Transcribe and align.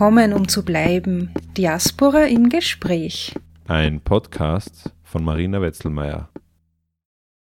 gekommen, 0.00 0.32
um 0.32 0.48
zu 0.48 0.64
bleiben. 0.64 1.28
Diaspora 1.58 2.24
im 2.24 2.48
Gespräch. 2.48 3.34
Ein 3.68 4.00
Podcast 4.00 4.94
von 5.04 5.22
Marina 5.22 5.60
Wetzelmeier. 5.60 6.30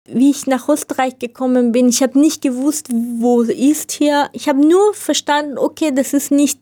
Wie 0.07 0.29
ich 0.29 0.45
nach 0.45 0.69
Österreich 0.69 1.17
gekommen 1.17 1.71
bin, 1.71 1.89
ich 1.89 2.03
habe 2.03 2.19
nicht 2.19 2.43
gewusst, 2.43 2.89
wo 2.91 3.41
ist 3.41 3.93
hier. 3.93 4.29
Ich 4.31 4.47
habe 4.47 4.59
nur 4.59 4.93
verstanden, 4.93 5.57
okay, 5.57 5.91
das 5.91 6.13
ist 6.13 6.29
nicht 6.29 6.59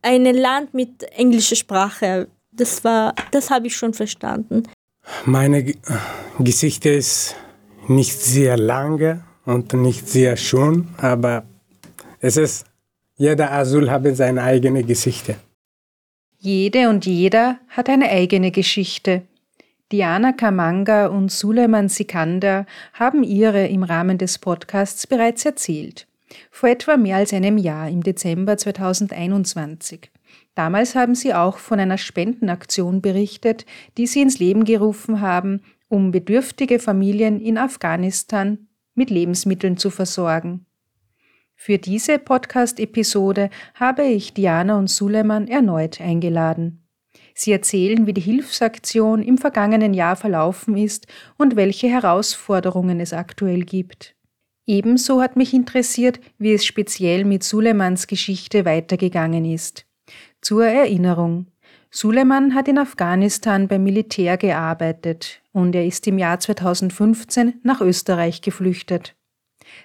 ein 0.00 0.24
Land 0.24 0.72
mit 0.72 1.02
englischer 1.12 1.56
Sprache. 1.56 2.28
Das 2.50 2.82
war, 2.82 3.14
das 3.30 3.50
habe 3.50 3.66
ich 3.66 3.76
schon 3.76 3.92
verstanden. 3.92 4.62
Meine 5.26 5.66
Geschichte 6.38 6.88
ist 6.88 7.36
nicht 7.88 8.18
sehr 8.18 8.56
lange 8.56 9.22
und 9.44 9.74
nicht 9.74 10.08
sehr 10.08 10.38
schön, 10.38 10.88
aber 10.96 11.44
es 12.20 12.38
ist 12.38 12.64
jeder 13.16 13.52
Asyl 13.52 13.90
hat 13.90 14.04
seine 14.16 14.42
eigene 14.42 14.82
Geschichte. 14.82 15.36
Jede 16.38 16.88
und 16.88 17.06
jeder 17.06 17.58
hat 17.68 17.88
eine 17.88 18.10
eigene 18.10 18.50
Geschichte. 18.50 19.22
Diana 19.92 20.32
Kamanga 20.32 21.06
und 21.06 21.30
Suleiman 21.30 21.88
Sikander 21.88 22.66
haben 22.92 23.22
ihre 23.22 23.66
im 23.68 23.84
Rahmen 23.84 24.18
des 24.18 24.38
Podcasts 24.38 25.06
bereits 25.06 25.44
erzählt. 25.44 26.06
Vor 26.50 26.68
etwa 26.68 26.96
mehr 26.96 27.16
als 27.16 27.32
einem 27.32 27.58
Jahr, 27.58 27.88
im 27.88 28.02
Dezember 28.02 28.56
2021. 28.56 30.10
Damals 30.56 30.94
haben 30.94 31.14
sie 31.14 31.34
auch 31.34 31.58
von 31.58 31.78
einer 31.78 31.98
Spendenaktion 31.98 33.00
berichtet, 33.00 33.66
die 33.96 34.06
sie 34.06 34.22
ins 34.22 34.38
Leben 34.38 34.64
gerufen 34.64 35.20
haben, 35.20 35.62
um 35.88 36.10
bedürftige 36.10 36.78
Familien 36.80 37.40
in 37.40 37.58
Afghanistan 37.58 38.66
mit 38.94 39.10
Lebensmitteln 39.10 39.76
zu 39.76 39.90
versorgen. 39.90 40.66
Für 41.66 41.78
diese 41.78 42.18
Podcast-Episode 42.18 43.48
habe 43.72 44.02
ich 44.02 44.34
Diana 44.34 44.78
und 44.78 44.90
Suleiman 44.90 45.48
erneut 45.48 45.98
eingeladen. 45.98 46.86
Sie 47.34 47.52
erzählen, 47.52 48.06
wie 48.06 48.12
die 48.12 48.20
Hilfsaktion 48.20 49.22
im 49.22 49.38
vergangenen 49.38 49.94
Jahr 49.94 50.14
verlaufen 50.16 50.76
ist 50.76 51.06
und 51.38 51.56
welche 51.56 51.88
Herausforderungen 51.88 53.00
es 53.00 53.14
aktuell 53.14 53.62
gibt. 53.62 54.14
Ebenso 54.66 55.22
hat 55.22 55.36
mich 55.36 55.54
interessiert, 55.54 56.20
wie 56.36 56.52
es 56.52 56.66
speziell 56.66 57.24
mit 57.24 57.42
Suleimans 57.42 58.08
Geschichte 58.08 58.66
weitergegangen 58.66 59.46
ist. 59.46 59.86
Zur 60.42 60.66
Erinnerung. 60.66 61.46
Suleiman 61.90 62.54
hat 62.54 62.68
in 62.68 62.76
Afghanistan 62.76 63.68
beim 63.68 63.84
Militär 63.84 64.36
gearbeitet 64.36 65.40
und 65.52 65.74
er 65.74 65.86
ist 65.86 66.06
im 66.08 66.18
Jahr 66.18 66.38
2015 66.38 67.60
nach 67.62 67.80
Österreich 67.80 68.42
geflüchtet. 68.42 69.16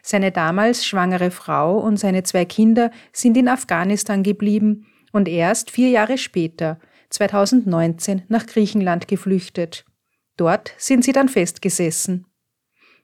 Seine 0.01 0.31
damals 0.31 0.85
schwangere 0.85 1.31
Frau 1.31 1.77
und 1.77 1.97
seine 1.97 2.23
zwei 2.23 2.45
Kinder 2.45 2.91
sind 3.11 3.37
in 3.37 3.47
Afghanistan 3.47 4.23
geblieben 4.23 4.85
und 5.11 5.27
erst 5.27 5.71
vier 5.71 5.89
Jahre 5.89 6.17
später, 6.17 6.79
2019, 7.09 8.23
nach 8.27 8.45
Griechenland 8.45 9.07
geflüchtet. 9.07 9.85
Dort 10.37 10.73
sind 10.77 11.03
sie 11.03 11.11
dann 11.11 11.27
festgesessen. 11.27 12.25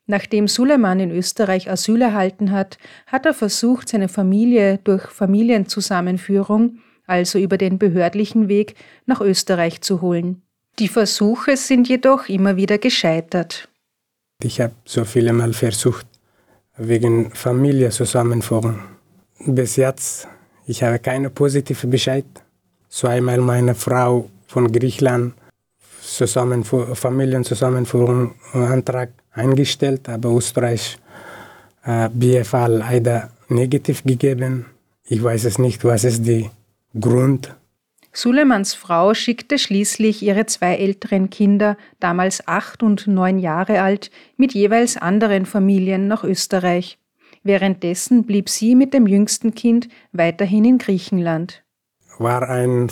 Nachdem 0.08 0.47
Suleiman 0.47 1.00
in 1.00 1.11
Österreich 1.11 1.69
Asyl 1.69 2.02
erhalten 2.02 2.52
hat, 2.52 2.78
hat 3.08 3.25
er 3.25 3.33
versucht, 3.33 3.89
seine 3.89 4.08
Familie 4.08 4.78
durch 4.83 5.08
Familienzusammenführung, 5.08 6.80
also 7.08 7.39
über 7.39 7.58
den 7.58 7.80
behördlichen 7.80 8.47
Weg, 8.47 8.75
nach 9.06 9.22
Österreich 9.22 9.81
zu 9.81 10.02
holen. 10.02 10.44
Die 10.78 10.88
Versuche 10.88 11.57
sind 11.57 11.88
jedoch 11.88 12.29
immer 12.29 12.56
wieder 12.56 12.78
gescheitert. 12.78 13.69
Ich 14.44 14.62
habe 14.62 14.73
so 14.85 15.06
viele 15.06 15.34
Mal 15.34 15.53
versucht, 15.53 16.06
wegen 16.78 17.31
Familie 17.31 17.90
zusammenführen. 17.90 18.80
Bis 19.46 19.75
jetzt, 19.75 20.28
ich 20.66 20.84
habe 20.84 21.00
keine 21.00 21.30
positive 21.30 21.88
Bescheid. 21.88 22.25
Zweimal 22.90 23.40
meine 23.40 23.75
Frau 23.75 24.30
von 24.47 24.72
Griechenland 24.72 25.34
Zusammenfu 26.02 26.94
Familienzusammenführung 26.94 28.35
Antrag 28.53 29.09
eingestellt, 29.34 30.08
aber 30.08 30.30
Österreich 30.30 30.97
äh, 31.84 32.09
BFA 32.09 32.68
leider 32.68 33.31
negativ 33.50 34.03
gegeben. 34.03 34.68
Ich 35.08 35.22
weiß 35.22 35.46
es 35.46 35.58
nicht, 35.58 35.84
was 35.84 36.03
ist 36.03 36.25
der 36.25 36.52
Grund. 37.00 37.53
Suleimans 38.16 38.74
Frau 38.74 39.14
schickte 39.14 39.59
schließlich 39.59 40.24
ihre 40.24 40.46
zwei 40.46 40.78
älteren 40.78 41.30
Kinder, 41.30 41.76
damals 42.00 42.48
acht 42.48 42.81
und 42.81 43.08
neun 43.08 43.40
Jahre 43.40 43.81
alt, 43.81 44.09
mit 44.38 44.53
jeweils 44.53 44.96
anderen 44.96 45.46
Familien 45.46 46.08
nach 46.08 46.24
Österreich. 46.24 46.98
Währenddessen 47.44 48.24
blieb 48.24 48.48
sie 48.48 48.74
mit 48.74 48.94
dem 48.94 49.06
jüngsten 49.06 49.53
Kind 49.53 49.90
weiterhin 50.14 50.64
in 50.64 50.78
Griechenland. 50.78 51.62
War 52.18 52.50
ein 52.50 52.88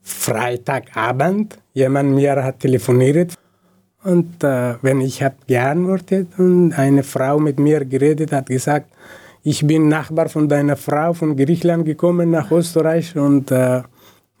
Freitagabend, 0.00 1.58
jemand 1.74 2.14
mir 2.14 2.42
hat 2.42 2.60
telefoniert 2.60 3.34
und 4.02 4.42
äh, 4.42 4.76
wenn 4.80 5.02
ich 5.02 5.22
habe 5.22 5.36
geantwortet 5.46 6.28
und 6.38 6.72
eine 6.72 7.02
Frau 7.02 7.38
mit 7.38 7.58
mir 7.58 7.84
geredet 7.84 8.32
hat 8.32 8.46
gesagt, 8.46 8.90
ich 9.42 9.66
bin 9.66 9.88
Nachbar 9.88 10.30
von 10.30 10.48
deiner 10.48 10.76
Frau 10.76 11.12
von 11.12 11.36
Griechenland 11.36 11.84
gekommen 11.84 12.30
nach 12.30 12.50
Österreich 12.50 13.14
und 13.14 13.50
äh, 13.50 13.82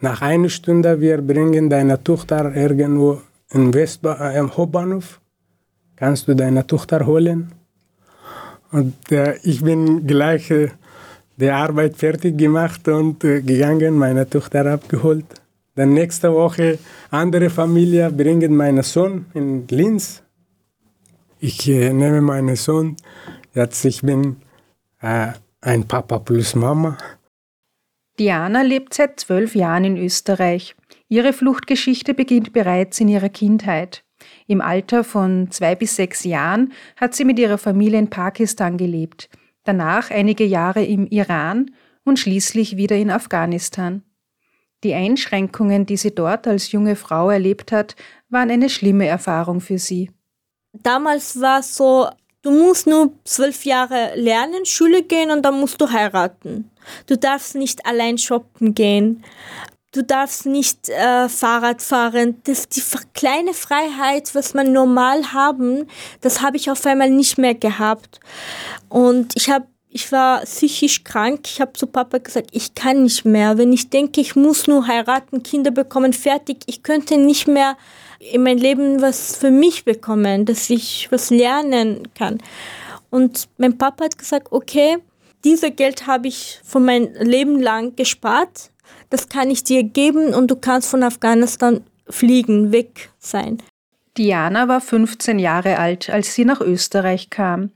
nach 0.00 0.22
einer 0.22 0.48
Stunde, 0.48 1.00
wir 1.00 1.22
bringen 1.22 1.70
deine 1.70 2.02
Tochter 2.02 2.54
irgendwo 2.54 3.20
im, 3.50 3.72
Westba 3.72 4.30
äh, 4.30 4.38
im 4.38 4.54
Hauptbahnhof. 4.56 5.20
Kannst 5.96 6.28
du 6.28 6.34
deine 6.34 6.66
Tochter 6.66 7.06
holen? 7.06 7.52
Und 8.72 9.12
äh, 9.12 9.36
ich 9.44 9.62
bin 9.62 10.06
gleich 10.06 10.50
äh, 10.50 10.70
die 11.36 11.50
Arbeit 11.50 11.96
fertig 11.96 12.36
gemacht 12.36 12.88
und 12.88 13.22
äh, 13.22 13.40
gegangen, 13.40 13.96
meine 13.96 14.28
Tochter 14.28 14.66
abgeholt. 14.66 15.26
Dann 15.76 15.94
nächste 15.94 16.32
Woche 16.32 16.78
andere 17.10 17.50
Familie 17.50 18.10
bringen 18.10 18.56
meinen 18.56 18.82
Sohn 18.82 19.26
in 19.34 19.66
Linz. 19.68 20.22
Ich 21.38 21.68
äh, 21.68 21.92
nehme 21.92 22.20
meinen 22.20 22.56
Sohn. 22.56 22.96
Jetzt 23.54 23.84
ich 23.84 24.02
bin 24.02 24.36
ein 25.00 25.84
Papa 25.86 26.18
plus 26.18 26.54
Mama. 26.54 26.96
Diana 28.18 28.62
lebt 28.62 28.94
seit 28.94 29.18
zwölf 29.18 29.54
Jahren 29.54 29.84
in 29.84 29.96
Österreich. 29.96 30.76
Ihre 31.08 31.32
Fluchtgeschichte 31.32 32.14
beginnt 32.14 32.52
bereits 32.52 33.00
in 33.00 33.08
ihrer 33.08 33.28
Kindheit. 33.28 34.04
Im 34.46 34.60
Alter 34.60 35.04
von 35.04 35.50
zwei 35.50 35.74
bis 35.74 35.96
sechs 35.96 36.24
Jahren 36.24 36.72
hat 36.96 37.14
sie 37.14 37.24
mit 37.24 37.38
ihrer 37.38 37.58
Familie 37.58 37.98
in 37.98 38.10
Pakistan 38.10 38.76
gelebt, 38.76 39.28
danach 39.64 40.10
einige 40.10 40.44
Jahre 40.44 40.84
im 40.84 41.06
Iran 41.06 41.72
und 42.04 42.18
schließlich 42.18 42.76
wieder 42.76 42.96
in 42.96 43.10
Afghanistan. 43.10 44.02
Die 44.84 44.94
Einschränkungen, 44.94 45.86
die 45.86 45.96
sie 45.96 46.14
dort 46.14 46.46
als 46.46 46.70
junge 46.70 46.94
Frau 46.94 47.30
erlebt 47.30 47.72
hat, 47.72 47.96
waren 48.28 48.50
eine 48.50 48.68
schlimme 48.68 49.06
Erfahrung 49.06 49.60
für 49.60 49.78
sie. 49.78 50.10
Damals 50.72 51.40
war 51.40 51.60
es 51.60 51.74
so, 51.76 52.08
du 52.44 52.50
musst 52.50 52.86
nur 52.86 53.12
zwölf 53.24 53.64
Jahre 53.64 54.12
lernen, 54.14 54.64
Schule 54.64 55.02
gehen 55.02 55.30
und 55.30 55.42
dann 55.42 55.58
musst 55.58 55.80
du 55.80 55.90
heiraten. 55.90 56.70
Du 57.06 57.16
darfst 57.16 57.56
nicht 57.56 57.84
allein 57.86 58.18
shoppen 58.18 58.74
gehen. 58.74 59.24
Du 59.92 60.02
darfst 60.02 60.44
nicht 60.44 60.88
äh, 60.88 61.28
Fahrrad 61.28 61.80
fahren. 61.80 62.40
Das 62.44 62.68
die 62.68 62.82
kleine 63.14 63.54
Freiheit, 63.54 64.34
was 64.34 64.52
man 64.52 64.72
normal 64.72 65.32
haben, 65.32 65.88
das 66.20 66.42
habe 66.42 66.56
ich 66.56 66.70
auf 66.70 66.84
einmal 66.84 67.10
nicht 67.10 67.38
mehr 67.38 67.54
gehabt. 67.54 68.20
Und 68.88 69.32
ich 69.36 69.50
habe 69.50 69.66
ich 69.96 70.10
war 70.10 70.40
psychisch 70.40 71.04
krank. 71.04 71.42
Ich 71.44 71.60
habe 71.60 71.72
zu 71.74 71.86
Papa 71.86 72.18
gesagt, 72.18 72.48
ich 72.50 72.74
kann 72.74 73.04
nicht 73.04 73.24
mehr. 73.24 73.58
Wenn 73.58 73.72
ich 73.72 73.90
denke, 73.90 74.20
ich 74.20 74.34
muss 74.34 74.66
nur 74.66 74.88
heiraten, 74.88 75.44
Kinder 75.44 75.70
bekommen, 75.70 76.12
fertig, 76.12 76.64
ich 76.66 76.82
könnte 76.82 77.16
nicht 77.16 77.46
mehr 77.46 77.76
in 78.18 78.42
mein 78.42 78.58
Leben 78.58 79.00
was 79.00 79.36
für 79.36 79.50
mich 79.50 79.84
bekommen, 79.84 80.44
dass 80.44 80.70
ich 80.70 81.08
was 81.10 81.30
lernen 81.30 82.08
kann. 82.14 82.38
Und 83.10 83.48
mein 83.58 83.78
Papa 83.78 84.04
hat 84.04 84.18
gesagt, 84.18 84.48
okay, 84.50 84.98
dieses 85.44 85.76
Geld 85.76 86.06
habe 86.06 86.28
ich 86.28 86.60
von 86.64 86.84
meinem 86.84 87.12
Leben 87.20 87.60
lang 87.60 87.94
gespart. 87.96 88.70
Das 89.10 89.28
kann 89.28 89.50
ich 89.50 89.62
dir 89.62 89.82
geben 89.82 90.34
und 90.34 90.50
du 90.50 90.56
kannst 90.56 90.88
von 90.88 91.02
Afghanistan 91.02 91.84
fliegen, 92.08 92.72
weg 92.72 93.10
sein. 93.18 93.58
Diana 94.16 94.68
war 94.68 94.80
15 94.80 95.38
Jahre 95.38 95.78
alt, 95.78 96.08
als 96.08 96.34
sie 96.34 96.44
nach 96.44 96.60
Österreich 96.60 97.30
kam. 97.30 97.70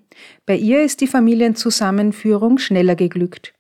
Bei 0.47 0.57
ihr 0.57 0.83
ist 0.83 1.01
die 1.01 1.07
Familienzusammenführung 1.07 2.59
schneller 2.59 2.95
geglückt. 2.95 3.55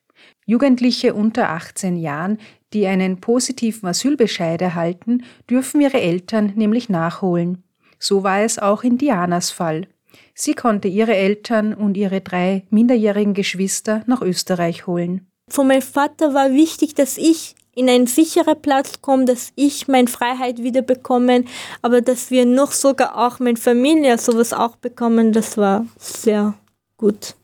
Jugendliche 0.46 1.12
unter 1.14 1.50
18 1.50 1.96
Jahren, 1.96 2.38
die 2.73 2.87
einen 2.87 3.20
positiven 3.20 3.88
Asylbescheid 3.88 4.61
erhalten, 4.61 5.25
dürfen 5.49 5.81
ihre 5.81 6.00
Eltern 6.00 6.53
nämlich 6.56 6.88
nachholen. 6.88 7.62
So 7.99 8.23
war 8.23 8.41
es 8.43 8.59
auch 8.59 8.85
in 8.85 8.99
Dianas 8.99 9.50
Fall. 9.50 9.88
Sie 10.35 10.55
konnte 10.55 10.88
ihre 10.88 11.17
Eltern 11.17 11.75
und 11.75 11.97
ihre 11.97 12.20
drei 12.20 12.65
minderjährigen 12.70 13.35
Geschwister 13.35 14.03
nach 14.06 14.23
Österreich 14.23 14.87
holen. 14.87 15.26
Für 15.49 15.65
meinen 15.65 15.82
Vater 15.82 16.35
war 16.35 16.53
wichtig, 16.53 16.94
dass 16.94 17.19
ich 17.19 17.55
in 17.75 17.88
einen 17.88 18.06
sicheren 18.06 18.61
Platz 18.61 19.00
komme, 19.03 19.25
dass 19.25 19.53
ich 19.55 19.88
meine 19.88 20.09
Freiheit 20.09 20.62
wieder 20.62 20.82
bekomme, 20.82 21.44
aber 21.81 22.00
dass 22.00 22.31
wir 22.31 22.44
noch 22.44 22.73
sogar 22.73 23.17
auch 23.17 23.38
meine 23.38 23.56
Familie 23.56 24.19
sowas 24.19 24.53
auch 24.53 24.76
bekommen, 24.76 25.32
das 25.32 25.56
war 25.56 25.87
sehr 25.97 26.55
gut. 26.97 27.38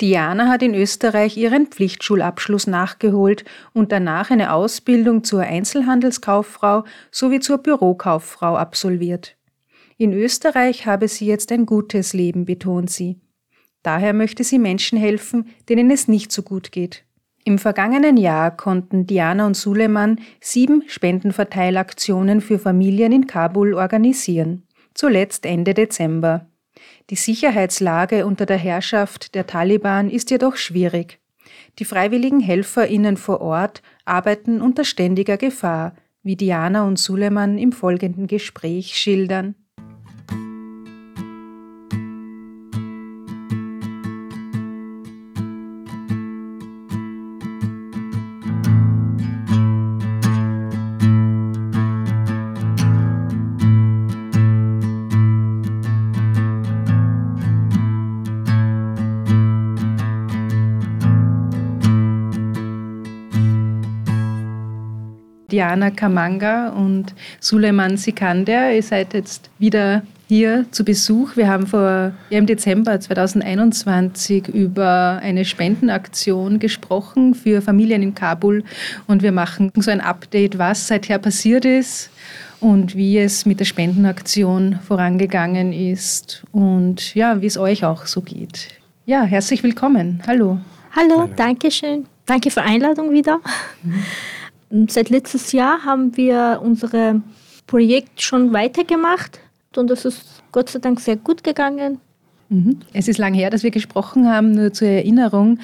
Diana 0.00 0.48
hat 0.48 0.62
in 0.62 0.74
Österreich 0.74 1.36
ihren 1.36 1.66
Pflichtschulabschluss 1.66 2.66
nachgeholt 2.66 3.44
und 3.74 3.92
danach 3.92 4.30
eine 4.30 4.52
Ausbildung 4.52 5.24
zur 5.24 5.40
Einzelhandelskauffrau 5.40 6.84
sowie 7.10 7.40
zur 7.40 7.58
Bürokauffrau 7.58 8.56
absolviert. 8.56 9.36
In 9.98 10.14
Österreich 10.14 10.86
habe 10.86 11.08
sie 11.08 11.26
jetzt 11.26 11.52
ein 11.52 11.66
gutes 11.66 12.14
Leben, 12.14 12.46
betont 12.46 12.90
sie. 12.90 13.20
Daher 13.82 14.14
möchte 14.14 14.44
sie 14.44 14.58
Menschen 14.58 14.98
helfen, 14.98 15.48
denen 15.68 15.90
es 15.90 16.08
nicht 16.08 16.32
so 16.32 16.42
gut 16.42 16.72
geht. 16.72 17.04
Im 17.44 17.58
vergangenen 17.58 18.16
Jahr 18.16 18.56
konnten 18.56 19.06
Diana 19.06 19.46
und 19.46 19.56
Suleiman 19.56 20.20
sieben 20.40 20.84
Spendenverteilaktionen 20.86 22.40
für 22.40 22.58
Familien 22.58 23.12
in 23.12 23.26
Kabul 23.26 23.74
organisieren, 23.74 24.62
zuletzt 24.94 25.46
Ende 25.46 25.74
Dezember. 25.74 26.46
Die 27.10 27.16
Sicherheitslage 27.16 28.24
unter 28.24 28.46
der 28.46 28.56
Herrschaft 28.56 29.34
der 29.34 29.48
Taliban 29.48 30.08
ist 30.08 30.30
jedoch 30.30 30.56
schwierig. 30.56 31.18
Die 31.80 31.84
freiwilligen 31.84 32.38
HelferInnen 32.38 33.16
vor 33.16 33.40
Ort 33.40 33.82
arbeiten 34.04 34.60
unter 34.60 34.84
ständiger 34.84 35.36
Gefahr, 35.36 35.96
wie 36.22 36.36
Diana 36.36 36.86
und 36.86 37.00
Suleiman 37.00 37.58
im 37.58 37.72
folgenden 37.72 38.28
Gespräch 38.28 38.96
schildern. 38.96 39.56
Diana 65.50 65.90
Kamanga 65.90 66.70
und 66.70 67.14
Suleiman 67.40 67.96
Sikander. 67.96 68.72
Ihr 68.72 68.82
seid 68.82 69.14
jetzt 69.14 69.50
wieder 69.58 70.02
hier 70.30 70.64
zu 70.70 70.84
Besuch. 70.84 71.36
Wir 71.36 71.48
haben 71.48 71.66
vor, 71.66 72.12
ja, 72.30 72.38
im 72.38 72.46
Dezember 72.46 73.00
2021 73.00 74.46
über 74.48 75.18
eine 75.20 75.44
Spendenaktion 75.44 76.60
gesprochen 76.60 77.34
für 77.34 77.60
Familien 77.60 78.02
in 78.02 78.14
Kabul 78.14 78.62
und 79.08 79.22
wir 79.24 79.32
machen 79.32 79.72
so 79.74 79.90
ein 79.90 80.00
Update, 80.00 80.56
was 80.56 80.86
seither 80.86 81.18
passiert 81.18 81.64
ist 81.64 82.10
und 82.60 82.94
wie 82.94 83.18
es 83.18 83.44
mit 83.44 83.58
der 83.58 83.64
Spendenaktion 83.64 84.78
vorangegangen 84.86 85.72
ist 85.72 86.44
und 86.52 87.14
ja, 87.16 87.42
wie 87.42 87.46
es 87.46 87.58
euch 87.58 87.84
auch 87.84 88.06
so 88.06 88.20
geht. 88.20 88.68
Ja, 89.06 89.24
herzlich 89.24 89.64
willkommen. 89.64 90.22
Hallo. 90.28 90.58
Hallo, 90.94 91.22
Hallo. 91.22 91.30
danke 91.34 91.72
schön. 91.72 92.06
Danke 92.26 92.52
für 92.52 92.60
die 92.60 92.66
Einladung 92.66 93.10
wieder. 93.10 93.40
Mhm. 93.82 94.04
Seit 94.88 95.10
letztes 95.10 95.52
Jahr 95.52 95.84
haben 95.84 96.16
wir 96.16 96.60
unser 96.62 97.20
Projekt 97.66 98.22
schon 98.22 98.52
weitergemacht 98.52 99.40
und 99.76 99.90
das 99.90 100.04
ist 100.04 100.42
Gott 100.52 100.68
sei 100.68 100.78
Dank 100.78 101.00
sehr 101.00 101.16
gut 101.16 101.42
gegangen. 101.42 101.98
Mhm. 102.48 102.80
Es 102.92 103.08
ist 103.08 103.18
lang 103.18 103.34
her, 103.34 103.50
dass 103.50 103.62
wir 103.62 103.70
gesprochen 103.70 104.28
haben, 104.28 104.52
nur 104.52 104.72
zur 104.72 104.88
Erinnerung. 104.88 105.58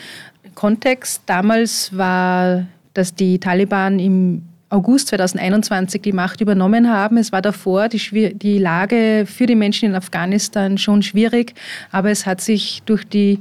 Kontext 0.54 1.22
damals 1.26 1.96
war, 1.96 2.66
dass 2.94 3.14
die 3.14 3.38
Taliban 3.38 3.98
im 3.98 4.42
August 4.70 5.08
2021 5.08 6.02
die 6.02 6.12
Macht 6.12 6.40
übernommen 6.40 6.90
haben. 6.90 7.18
Es 7.18 7.30
war 7.30 7.42
davor 7.42 7.88
die, 7.88 8.34
die 8.34 8.58
Lage 8.58 9.24
für 9.26 9.46
die 9.46 9.54
Menschen 9.54 9.90
in 9.90 9.94
Afghanistan 9.94 10.78
schon 10.78 11.02
schwierig, 11.02 11.54
aber 11.92 12.10
es 12.10 12.26
hat 12.26 12.40
sich 12.40 12.82
durch 12.86 13.06
die 13.06 13.38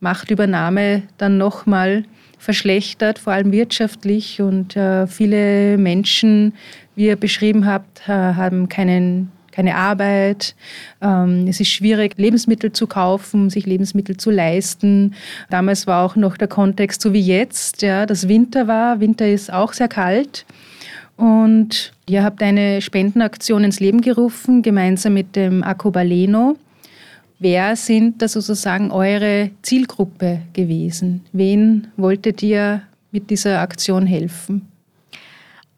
Machtübernahme 0.00 1.02
dann 1.18 1.38
nochmal 1.38 2.04
verschlechtert, 2.42 3.20
vor 3.20 3.32
allem 3.32 3.52
wirtschaftlich. 3.52 4.40
Und 4.40 4.76
äh, 4.76 5.06
viele 5.06 5.78
Menschen, 5.78 6.54
wie 6.96 7.06
ihr 7.06 7.16
beschrieben 7.16 7.66
habt, 7.66 8.06
haben 8.08 8.68
keinen 8.68 9.30
keine 9.52 9.76
Arbeit. 9.76 10.54
Ähm, 11.02 11.46
es 11.46 11.60
ist 11.60 11.68
schwierig, 11.68 12.14
Lebensmittel 12.16 12.72
zu 12.72 12.86
kaufen, 12.86 13.50
sich 13.50 13.66
Lebensmittel 13.66 14.16
zu 14.16 14.30
leisten. 14.30 15.14
Damals 15.50 15.86
war 15.86 16.04
auch 16.04 16.16
noch 16.16 16.36
der 16.38 16.48
Kontext 16.48 17.02
so 17.02 17.12
wie 17.12 17.20
jetzt, 17.20 17.82
ja, 17.82 18.06
dass 18.06 18.28
Winter 18.28 18.66
war. 18.66 18.98
Winter 19.00 19.28
ist 19.28 19.52
auch 19.52 19.74
sehr 19.74 19.88
kalt. 19.88 20.46
Und 21.16 21.92
ihr 22.08 22.24
habt 22.24 22.42
eine 22.42 22.80
Spendenaktion 22.80 23.62
ins 23.62 23.78
Leben 23.78 24.00
gerufen, 24.00 24.62
gemeinsam 24.62 25.14
mit 25.14 25.36
dem 25.36 25.62
Akobaleno. 25.62 26.56
Wer 27.42 27.74
sind 27.74 28.22
da 28.22 28.28
sozusagen 28.28 28.92
eure 28.92 29.50
Zielgruppe 29.62 30.42
gewesen? 30.52 31.24
Wen 31.32 31.88
wolltet 31.96 32.40
ihr 32.40 32.82
mit 33.10 33.30
dieser 33.30 33.60
Aktion 33.60 34.06
helfen? 34.06 34.68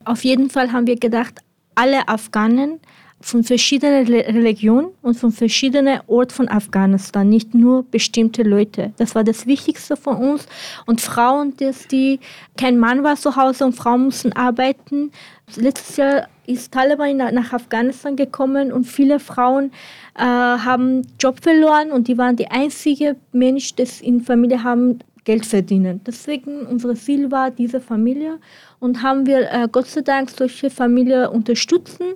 Auf 0.04 0.24
jeden 0.24 0.50
Fall 0.50 0.72
haben 0.72 0.86
wir 0.86 0.98
gedacht, 0.98 1.40
alle 1.74 2.06
Afghanen 2.06 2.80
von 3.22 3.44
verschiedenen 3.44 4.06
Religionen 4.06 4.88
und 5.00 5.14
von 5.14 5.32
verschiedenen 5.32 6.00
Orten 6.06 6.34
von 6.34 6.48
Afghanistan, 6.50 7.26
nicht 7.30 7.54
nur 7.54 7.82
bestimmte 7.90 8.42
Leute. 8.42 8.92
Das 8.98 9.14
war 9.14 9.24
das 9.24 9.46
Wichtigste 9.46 9.96
von 9.96 10.16
uns. 10.16 10.46
Und 10.84 11.00
Frauen, 11.00 11.56
dass 11.56 11.88
die, 11.88 12.20
kein 12.58 12.76
Mann 12.76 13.02
war 13.04 13.16
zu 13.16 13.36
Hause 13.36 13.64
und 13.64 13.72
Frauen 13.74 14.04
mussten 14.04 14.34
arbeiten. 14.34 15.12
Letztes 15.56 15.96
Jahr 15.96 16.28
ist 16.46 16.72
Taliban 16.72 17.16
nach 17.16 17.52
Afghanistan 17.52 18.16
gekommen 18.16 18.72
und 18.72 18.84
viele 18.84 19.18
Frauen 19.18 19.72
äh, 20.16 20.22
haben 20.22 21.02
Job 21.18 21.40
verloren 21.40 21.90
und 21.90 22.08
die 22.08 22.18
waren 22.18 22.36
die 22.36 22.50
einzige 22.50 23.16
Mensch, 23.32 23.74
das 23.74 24.00
in 24.00 24.20
Familie 24.20 24.62
haben 24.62 24.98
Geld 25.24 25.46
verdienen. 25.46 26.00
Deswegen 26.06 26.66
unser 26.66 26.94
Ziel 26.94 27.30
war 27.30 27.50
diese 27.50 27.80
Familie 27.80 28.38
und 28.78 29.02
haben 29.02 29.26
wir 29.26 29.50
äh, 29.50 29.68
Gott 29.70 29.86
sei 29.86 30.02
Dank 30.02 30.30
solche 30.30 30.70
Familie 30.70 31.30
unterstützen. 31.30 32.14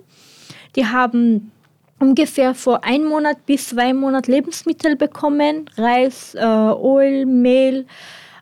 Die 0.75 0.85
haben 0.85 1.51
ungefähr 1.99 2.53
vor 2.53 2.83
einem 2.83 3.07
Monat 3.07 3.45
bis 3.45 3.69
zwei 3.69 3.93
Monaten 3.93 4.31
Lebensmittel 4.31 4.95
bekommen, 4.95 5.65
Reis, 5.75 6.35
äh, 6.35 6.45
Öl, 6.45 7.25
Mehl, 7.25 7.85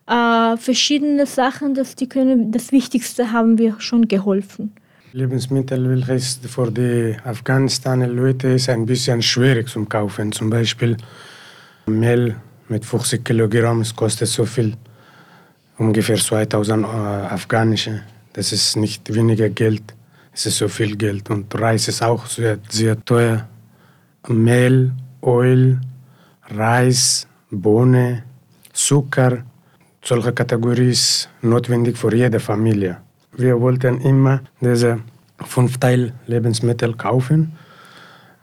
äh, 0.06 0.56
verschiedene 0.56 1.26
Sachen, 1.26 1.74
dass 1.74 1.96
die 1.96 2.08
können. 2.08 2.52
Das 2.52 2.72
Wichtigste 2.72 3.32
haben 3.32 3.58
wir 3.58 3.80
schon 3.80 4.08
geholfen. 4.08 4.72
Lebensmittel, 5.12 5.88
welches 5.88 6.40
für 6.46 6.70
die 6.70 7.16
afghanischen 7.24 8.00
Leute 8.14 8.48
ist 8.48 8.68
ein 8.68 8.84
bisschen 8.84 9.22
schwierig 9.22 9.68
zu 9.68 9.84
kaufen. 9.86 10.32
Zum 10.32 10.50
Beispiel 10.50 10.96
Mehl 11.86 12.36
mit 12.68 12.84
50 12.84 13.24
Kilogramm, 13.24 13.82
kostet 13.96 14.28
so 14.28 14.44
viel, 14.44 14.76
ungefähr 15.78 16.16
2000 16.16 16.84
äh, 16.84 16.86
afghanische. 16.86 18.02
Das 18.34 18.52
ist 18.52 18.76
nicht 18.76 19.14
weniger 19.14 19.48
Geld, 19.48 19.94
es 20.32 20.44
ist 20.44 20.58
so 20.58 20.68
viel 20.68 20.94
Geld. 20.96 21.30
Und 21.30 21.54
Reis 21.58 21.88
ist 21.88 22.02
auch 22.02 22.26
sehr, 22.26 22.58
sehr 22.68 23.02
teuer. 23.02 23.48
Mehl, 24.28 24.92
Öl, 25.24 25.80
Reis, 26.50 27.26
Bohnen, 27.50 28.22
Zucker, 28.74 29.38
solche 30.04 30.34
Kategorien 30.34 30.90
ist 30.90 31.30
notwendig 31.40 31.96
für 31.96 32.14
jede 32.14 32.40
Familie. 32.40 32.98
Wir 33.38 33.58
wollten 33.60 34.00
immer 34.02 34.40
diese 34.60 35.00
fünf 35.40 35.78
Teil 35.78 36.12
Lebensmittel 36.26 36.94
kaufen. 36.94 37.56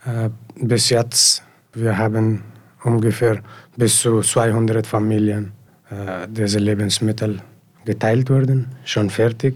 Äh, 0.06 0.30
bis 0.56 0.90
jetzt 0.90 1.46
wir 1.76 1.98
haben 1.98 2.42
ungefähr 2.84 3.42
bis 3.76 4.00
zu 4.00 4.22
200 4.22 4.88
Familien 4.88 5.52
äh, 5.90 6.28
diese 6.30 6.60
Lebensmittel 6.60 7.42
geteilt 7.84 8.30
wurden, 8.30 8.68
schon 8.86 9.10
fertig, 9.10 9.56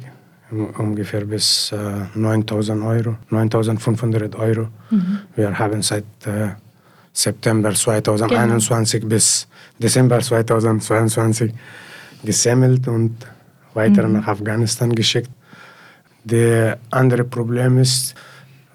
ungefähr 0.77 1.25
bis 1.25 1.71
äh, 1.71 2.17
9000 2.17 2.83
Euro, 2.83 3.15
9500 3.29 4.35
Euro. 4.35 4.67
Mhm. 4.89 5.19
Wir 5.35 5.57
haben 5.57 5.81
seit 5.81 6.03
äh, 6.25 6.49
September 7.13 7.73
2021 7.73 9.01
genau. 9.01 9.09
bis 9.09 9.47
Dezember 9.79 10.19
2022 10.19 11.53
gesammelt 12.23 12.87
und 12.87 13.15
weiter 13.73 14.07
mhm. 14.07 14.13
nach 14.13 14.27
Afghanistan 14.27 14.93
geschickt. 14.93 15.29
Das 16.23 16.77
andere 16.91 17.23
Problem 17.23 17.77
ist, 17.77 18.15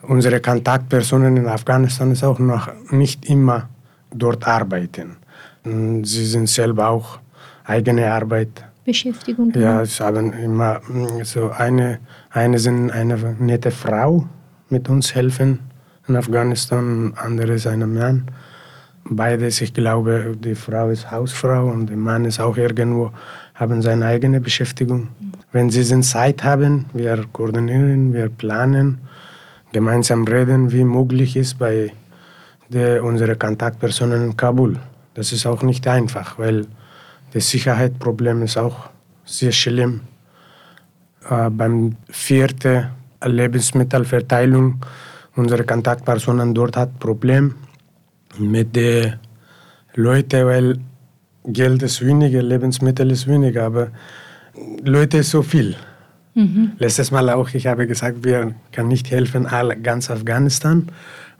unsere 0.02 0.40
Kontaktpersonen 0.40 1.36
in 1.36 1.46
Afghanistan 1.46 2.10
ist 2.10 2.24
auch 2.24 2.38
noch 2.38 2.68
nicht 2.90 3.28
immer 3.28 3.68
dort 4.10 4.46
arbeiten. 4.46 5.16
Sie 5.64 6.26
sind 6.26 6.48
selber 6.48 6.88
auch 6.88 7.18
eigene 7.64 8.12
Arbeit. 8.12 8.64
Beschäftigung. 8.84 9.50
Ja, 9.54 9.72
genau. 9.72 9.84
sie 9.84 10.04
haben 10.04 10.32
immer 10.34 10.80
mm, 10.86 11.24
so 11.24 11.50
eine, 11.50 12.00
eine 12.30 12.58
sind 12.58 12.90
eine 12.90 13.16
nette 13.38 13.70
Frau 13.70 14.26
mit 14.68 14.88
uns 14.90 15.14
helfen 15.14 15.60
in 16.06 16.16
Afghanistan, 16.16 17.14
andere 17.16 17.54
ist 17.54 17.66
ein 17.66 17.94
Mann. 17.94 18.26
Beides, 19.04 19.60
ich 19.60 19.72
glaube, 19.72 20.34
die 20.38 20.54
Frau 20.54 20.90
ist 20.90 21.10
Hausfrau 21.10 21.66
und 21.66 21.86
der 21.88 21.96
Mann 21.96 22.24
ist 22.24 22.40
auch 22.40 22.56
irgendwo 22.56 23.10
haben 23.54 23.82
seine 23.82 24.06
eigene 24.06 24.40
Beschäftigung. 24.40 25.08
Wenn 25.52 25.70
sie 25.70 25.84
Zeit 26.02 26.42
haben, 26.42 26.87
wir 26.92 27.25
koordinieren, 27.32 28.12
wir 28.12 28.28
planen, 28.28 28.99
gemeinsam 29.73 30.25
reden, 30.25 30.73
wie 30.73 30.84
möglich 30.84 31.37
ist 31.37 31.58
bei 31.58 31.92
der, 32.68 33.04
unseren 33.04 33.38
Kontaktpersonen 33.38 34.25
in 34.25 34.37
Kabul. 34.37 34.78
Das 35.14 35.32
ist 35.32 35.46
auch 35.46 35.62
nicht 35.62 35.87
einfach, 35.87 36.38
weil 36.38 36.66
Das 37.34 37.50
Sicherheitsproblem 37.50 38.42
ist 38.42 38.56
auch 38.56 38.90
sehr 39.25 39.50
schlimm. 39.50 40.02
Äh, 41.28 41.50
beim 41.50 41.96
vierten 42.08 42.90
Lebensmittelverteilung, 43.25 44.80
unsere 45.34 45.64
Kontaktpersonen 45.64 46.54
dort 46.54 46.76
hat 46.76 47.00
Problem 47.00 47.56
mit 48.38 48.76
den 48.76 49.14
Leuten, 49.94 50.46
weil 50.46 50.78
Geld 51.44 51.82
ist 51.82 52.04
weniger, 52.04 52.42
Lebensmittel 52.42 53.10
ist 53.10 53.26
weniger, 53.26 53.64
aber 53.64 53.88
Leute 54.82 55.18
ist 55.18 55.30
so 55.30 55.42
viel. 55.42 55.76
Mhm. 56.34 56.72
Letztes 56.78 57.10
Mal 57.10 57.30
auch, 57.30 57.50
ich 57.54 57.66
habe 57.66 57.86
gesagt, 57.86 58.24
wir 58.24 58.54
können 58.72 58.88
nicht 58.88 59.10
helfen, 59.10 59.46
all, 59.46 59.76
ganz 59.76 60.10
Afghanistan. 60.10 60.90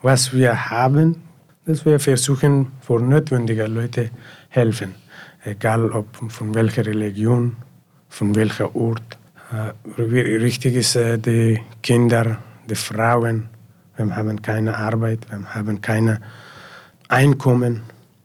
Was 0.03 0.33
wir 0.33 0.71
haben, 0.71 1.17
dass 1.65 1.85
wir 1.85 1.99
versuchen, 1.99 2.69
für 2.81 3.01
notwendige 3.01 3.67
Leute 3.67 4.11
helfen. 4.51 4.95
Egal 5.45 5.91
ob 5.91 6.07
von 6.31 6.55
welcher 6.55 6.87
Religion, 6.87 7.57
von 8.09 8.35
welcher 8.35 8.75
Ort. 8.77 9.19
Äh, 9.53 9.73
wichtig 10.43 10.77
ist 10.77 10.97
äh, 10.97 11.19
die 11.19 11.61
Kinder, 11.83 12.39
die 12.69 12.75
Frauen. 12.75 13.49
Wir 13.97 14.15
haben 14.15 14.43
keine 14.43 14.77
Arbeit, 14.77 15.27
wir 15.31 15.55
haben 15.55 15.81
keine 15.81 16.21
Einkommen. 17.09 17.83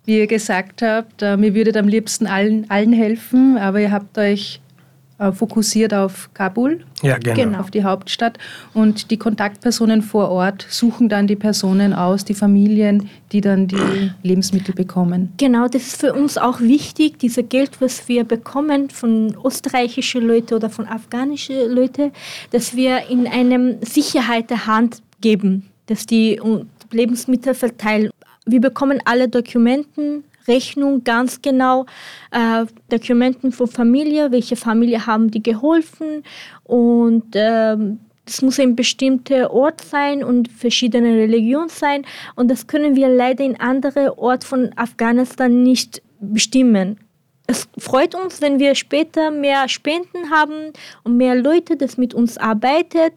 Wie 0.09 0.17
ihr 0.17 0.25
gesagt 0.25 0.81
habt, 0.81 1.21
äh, 1.21 1.37
mir 1.37 1.53
würdet 1.53 1.77
am 1.77 1.87
liebsten 1.87 2.25
allen, 2.25 2.67
allen 2.71 2.93
helfen, 2.93 3.59
aber 3.59 3.79
ihr 3.79 3.91
habt 3.91 4.17
euch 4.17 4.59
äh, 5.19 5.31
fokussiert 5.31 5.93
auf 5.93 6.31
Kabul, 6.33 6.83
ja, 7.03 7.19
genau. 7.19 7.35
genau. 7.35 7.59
auf 7.59 7.69
die 7.69 7.83
Hauptstadt. 7.83 8.39
Und 8.73 9.11
die 9.11 9.17
Kontaktpersonen 9.17 10.01
vor 10.01 10.31
Ort 10.31 10.65
suchen 10.67 11.09
dann 11.09 11.27
die 11.27 11.35
Personen 11.35 11.93
aus, 11.93 12.25
die 12.25 12.33
Familien, 12.33 13.07
die 13.31 13.41
dann 13.41 13.67
die 13.67 13.77
Lebensmittel 14.23 14.73
bekommen. 14.73 15.31
Genau, 15.37 15.67
das 15.67 15.83
ist 15.83 15.99
für 16.01 16.13
uns 16.13 16.39
auch 16.39 16.59
wichtig, 16.59 17.19
dieses 17.19 17.47
Geld, 17.47 17.79
was 17.79 18.07
wir 18.07 18.23
bekommen 18.23 18.89
von 18.89 19.37
österreichischen 19.45 20.25
Leuten 20.25 20.55
oder 20.55 20.71
von 20.71 20.87
afghanischen 20.87 21.69
Leuten, 21.69 22.13
dass 22.49 22.75
wir 22.75 23.11
in 23.11 23.27
eine 23.27 23.77
Sicherheit 23.81 24.49
der 24.49 24.65
Hand 24.65 25.03
geben, 25.21 25.69
dass 25.85 26.07
die 26.07 26.41
Lebensmittel 26.91 27.53
verteilen. 27.53 28.09
Wir 28.50 28.62
bekommen 28.62 29.00
alle 29.06 29.27
Dokumenten, 29.27 30.24
Rechnung 30.48 31.03
ganz 31.03 31.41
genau, 31.41 31.86
äh, 32.32 32.65
Dokumenten 32.89 33.51
von 33.51 33.68
Familie, 33.68 34.32
welche 34.32 34.56
Familie 34.56 35.06
haben 35.06 35.29
die 35.29 35.44
geholfen 35.44 36.24
und 36.63 37.25
ähm, 37.36 38.00
das 38.25 38.44
muss 38.44 38.60
ein 38.60 38.75
bestimmter 38.75 39.51
Ort 39.51 39.82
sein 39.82 40.24
und 40.24 40.51
verschiedene 40.51 41.15
Religionen 41.15 41.70
sein. 41.70 42.06
Und 42.36 42.51
das 42.51 42.68
können 42.68 42.96
wir 42.96 43.10
leider 43.10 43.44
in 43.44 43.60
anderen 43.60 44.10
Orten 44.10 44.46
von 44.46 44.70
Afghanistan 44.75 45.63
nicht 45.63 46.03
bestimmen. 46.20 47.00
Es 47.50 47.68
freut 47.79 48.13
uns, 48.13 48.44
wenn 48.44 48.60
wir 48.60 48.75
später 48.75 49.32
mehr 49.32 49.68
Spenden 49.68 50.29
haben 50.29 50.72
und 51.03 51.18
mehr 51.18 51.34
Leute, 51.34 51.77
das 51.77 51.98
mit 51.98 52.13
uns 52.13 52.38
arbeitet. 52.38 53.13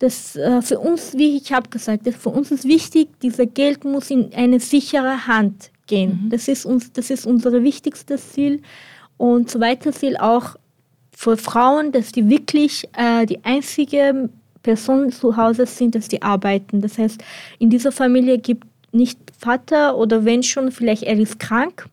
Das 0.00 0.36
äh, 0.36 0.60
für 0.60 0.78
uns, 0.78 1.14
wie 1.16 1.38
ich 1.38 1.50
habe 1.50 1.70
gesagt, 1.70 2.06
das 2.06 2.14
für 2.14 2.28
uns 2.28 2.50
ist 2.50 2.66
wichtig, 2.66 3.08
dieses 3.22 3.48
Geld 3.54 3.86
muss 3.86 4.10
in 4.10 4.34
eine 4.34 4.60
sichere 4.60 5.26
Hand 5.26 5.70
gehen. 5.86 6.24
Mhm. 6.24 6.28
Das, 6.28 6.46
ist 6.46 6.66
uns, 6.66 6.92
das 6.92 7.08
ist 7.08 7.24
unser 7.24 7.62
wichtigstes 7.62 8.32
Ziel. 8.32 8.60
Und 9.16 9.48
zweites 9.48 10.00
Ziel 10.00 10.18
auch 10.18 10.56
für 11.16 11.38
Frauen, 11.38 11.90
dass 11.90 12.12
die 12.12 12.28
wirklich 12.28 12.86
äh, 12.98 13.24
die 13.24 13.42
einzige 13.46 14.28
Person 14.62 15.10
zu 15.10 15.38
Hause 15.38 15.64
sind, 15.64 15.94
dass 15.94 16.08
die 16.08 16.20
arbeiten. 16.20 16.82
Das 16.82 16.98
heißt, 16.98 17.24
in 17.58 17.70
dieser 17.70 17.92
Familie 17.92 18.36
gibt 18.36 18.66
nicht 18.92 19.18
Vater 19.38 19.96
oder 19.96 20.26
wenn 20.26 20.42
schon, 20.42 20.70
vielleicht 20.70 21.04
er 21.04 21.18
ist 21.18 21.38
krank 21.38 21.86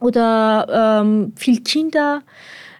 oder 0.00 1.02
ähm, 1.02 1.32
viel 1.36 1.60
Kinder, 1.60 2.22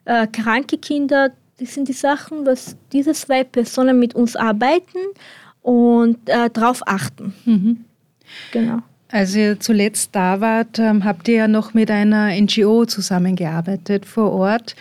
äh, 0.05 0.27
kranke 0.27 0.79
Kinder. 0.79 1.31
Das 1.59 1.75
sind 1.75 1.89
die 1.89 1.93
Sachen, 1.93 2.47
was 2.47 2.77
diese 2.93 3.12
zwei 3.12 3.45
Personen 3.45 3.99
mit 3.99 4.15
uns 4.15 4.35
arbeiten 4.35 4.99
und 5.62 6.29
äh, 6.29 6.50
darauf 6.50 6.83
achten. 6.87 7.35
Mhm. 7.45 7.85
Genau. 8.53 8.79
Als 9.12 9.35
ihr 9.35 9.59
zuletzt 9.59 10.11
da 10.12 10.41
wart, 10.41 10.79
ähm, 10.79 11.05
habt 11.05 11.27
ihr 11.29 11.35
ja 11.35 11.49
noch 11.49 11.75
mit 11.75 11.91
einer 11.91 12.29
NGO 12.41 12.87
zusammengearbeitet 12.87 14.07
vor 14.07 14.33
Ort. 14.33 14.77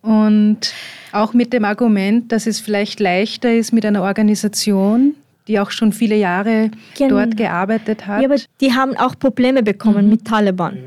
Und 0.00 0.72
auch 1.12 1.34
mit 1.34 1.52
dem 1.52 1.64
Argument, 1.64 2.32
dass 2.32 2.46
es 2.46 2.60
vielleicht 2.60 2.98
leichter 2.98 3.52
ist 3.52 3.72
mit 3.72 3.84
einer 3.84 4.02
Organisation, 4.02 5.14
die 5.48 5.58
auch 5.58 5.70
schon 5.70 5.92
viele 5.92 6.14
Jahre 6.14 6.70
genau. 6.96 7.16
dort 7.16 7.36
gearbeitet 7.36 8.06
hat. 8.06 8.20
Ja, 8.20 8.28
aber 8.28 8.36
die 8.60 8.74
haben 8.74 8.96
auch 8.96 9.18
Probleme 9.18 9.62
bekommen 9.62 10.04
mhm. 10.04 10.10
mit 10.10 10.24
Taliban. 10.26 10.76
Ja. 10.76 10.82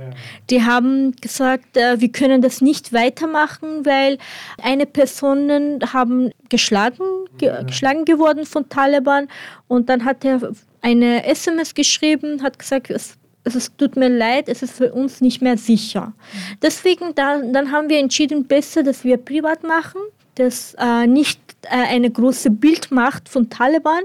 Die 0.49 0.63
haben 0.63 1.15
gesagt, 1.19 1.75
äh, 1.75 1.99
wir 1.99 2.11
können 2.11 2.41
das 2.41 2.61
nicht 2.61 2.93
weitermachen, 2.93 3.85
weil 3.85 4.19
eine 4.61 4.85
Person 4.85 5.79
haben 5.91 6.31
geschlagen, 6.49 7.03
ge 7.37 7.51
geschlagen 7.65 8.05
geworden 8.05 8.45
von 8.45 8.69
Taliban 8.69 9.27
und 9.67 9.89
dann 9.89 10.05
hat 10.05 10.23
er 10.23 10.51
eine 10.81 11.25
SMS 11.25 11.73
geschrieben, 11.73 12.43
hat 12.43 12.59
gesagt, 12.59 12.89
es, 12.89 13.15
es 13.43 13.75
tut 13.75 13.95
mir 13.95 14.09
leid, 14.09 14.47
es 14.47 14.61
ist 14.61 14.73
für 14.73 14.93
uns 14.93 15.21
nicht 15.21 15.41
mehr 15.41 15.57
sicher. 15.57 16.13
Deswegen 16.61 17.15
da, 17.15 17.41
dann 17.41 17.71
haben 17.71 17.89
wir 17.89 17.99
entschieden, 17.99 18.45
besser, 18.45 18.83
dass 18.83 19.03
wir 19.03 19.17
privat 19.17 19.63
machen, 19.63 20.01
dass 20.41 20.75
äh, 20.79 21.07
nicht 21.07 21.39
äh, 21.63 21.93
eine 21.93 22.09
große 22.09 22.49
Bild 22.49 22.91
macht 22.91 23.29
von 23.29 23.49
Taliban. 23.49 24.03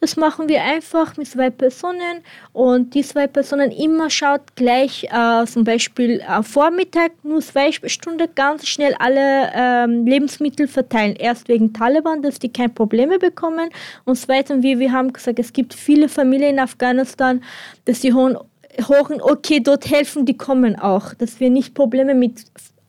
Das 0.00 0.16
machen 0.16 0.48
wir 0.48 0.62
einfach 0.62 1.16
mit 1.16 1.28
zwei 1.28 1.50
Personen 1.50 2.22
und 2.52 2.94
die 2.94 3.02
zwei 3.02 3.26
Personen 3.26 3.70
immer 3.70 4.10
schaut 4.10 4.54
gleich 4.54 5.04
äh, 5.04 5.46
zum 5.46 5.64
Beispiel 5.64 6.22
am 6.26 6.44
Vormittag 6.44 7.12
nur 7.22 7.40
zwei 7.40 7.70
Stunden 7.72 8.28
ganz 8.34 8.66
schnell 8.66 8.94
alle 8.98 9.50
ähm, 9.54 10.06
Lebensmittel 10.06 10.68
verteilen. 10.68 11.16
Erst 11.16 11.48
wegen 11.48 11.72
Taliban, 11.72 12.22
dass 12.22 12.38
die 12.38 12.52
keine 12.52 12.70
Probleme 12.70 13.18
bekommen 13.18 13.70
und 14.04 14.16
zweitens, 14.16 14.62
wie 14.62 14.78
wir 14.78 14.92
haben 14.92 15.12
gesagt, 15.12 15.38
es 15.38 15.52
gibt 15.52 15.74
viele 15.74 16.08
Familien 16.08 16.54
in 16.54 16.60
Afghanistan, 16.60 17.42
dass 17.84 18.00
die 18.00 18.12
hohen 18.12 18.36
hochen, 18.88 19.22
okay, 19.22 19.60
dort 19.60 19.88
helfen, 19.88 20.26
die 20.26 20.36
kommen 20.36 20.76
auch, 20.76 21.14
dass 21.14 21.38
wir 21.38 21.48
nicht 21.48 21.74
Probleme 21.74 22.14
mit 22.14 22.44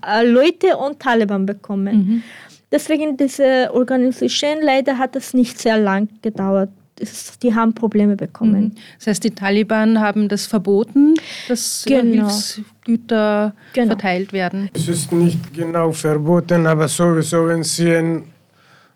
äh, 0.05 0.25
Leute 0.25 0.77
und 0.77 0.99
Taliban 0.99 1.45
bekommen. 1.45 1.95
Mhm. 1.95 2.23
Deswegen 2.71 3.17
diese 3.17 3.69
Organisation, 3.73 4.57
leider 4.61 4.97
hat 4.97 5.15
es 5.15 5.33
nicht 5.33 5.59
sehr 5.59 5.77
lang 5.77 6.09
gedauert. 6.21 6.69
die 7.43 7.53
haben 7.53 7.73
Probleme 7.73 8.15
bekommen. 8.15 8.63
Mhm. 8.63 8.71
Das 8.97 9.07
heißt, 9.07 9.23
die 9.23 9.31
Taliban 9.31 9.99
haben 9.99 10.29
das 10.29 10.47
verboten, 10.47 11.13
dass 11.49 11.83
genau. 11.85 12.29
Hilfsgüter 12.29 13.53
genau. 13.73 13.87
verteilt 13.87 14.31
werden. 14.31 14.69
Es 14.73 14.87
ist 14.87 15.11
nicht 15.11 15.53
genau 15.53 15.91
verboten, 15.91 16.65
aber 16.65 16.87
sowieso, 16.87 17.47
wenn 17.47 17.63
sie 17.63 17.83
sehen, 17.83 18.23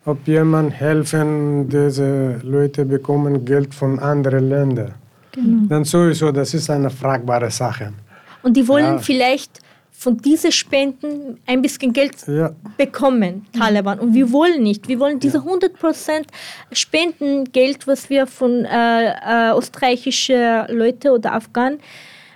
ob 0.06 0.28
jemand 0.28 0.74
helfen, 0.74 1.68
diese 1.70 2.40
Leute 2.44 2.86
bekommen 2.86 3.46
Geld 3.46 3.74
von 3.74 4.00
anderen 4.00 4.50
Ländern. 4.50 4.94
Genau. 5.32 5.68
Dann 5.68 5.84
sowieso, 5.84 6.32
das 6.32 6.54
ist 6.54 6.70
eine 6.70 6.90
fragbare 6.90 7.52
Sache. 7.52 7.94
Und 8.42 8.56
die 8.56 8.68
wollen 8.68 8.96
ja. 8.96 8.98
vielleicht 9.00 9.60
von 10.00 10.18
diesen 10.18 10.53
Spenden 10.53 11.41
ein 11.46 11.62
bisschen 11.62 11.91
Geld 11.91 12.15
ja. 12.25 12.56
bekommen, 12.77 13.46
Taliban. 13.51 14.00
Und 14.00 14.13
wir 14.13 14.32
wollen 14.32 14.63
nicht. 14.63 14.88
Wir 14.88 14.98
wollen 14.98 15.20
diese 15.20 15.39
100% 15.39 16.24
Spendengeld, 16.72 17.86
was 17.86 18.10
wir 18.10 18.25
von 18.25 18.63
äh, 18.63 19.10
äh, 19.10 19.58
österreichischen 19.58 20.68
Leuten 20.70 21.10
oder 21.10 21.34
Afghanen 21.34 21.79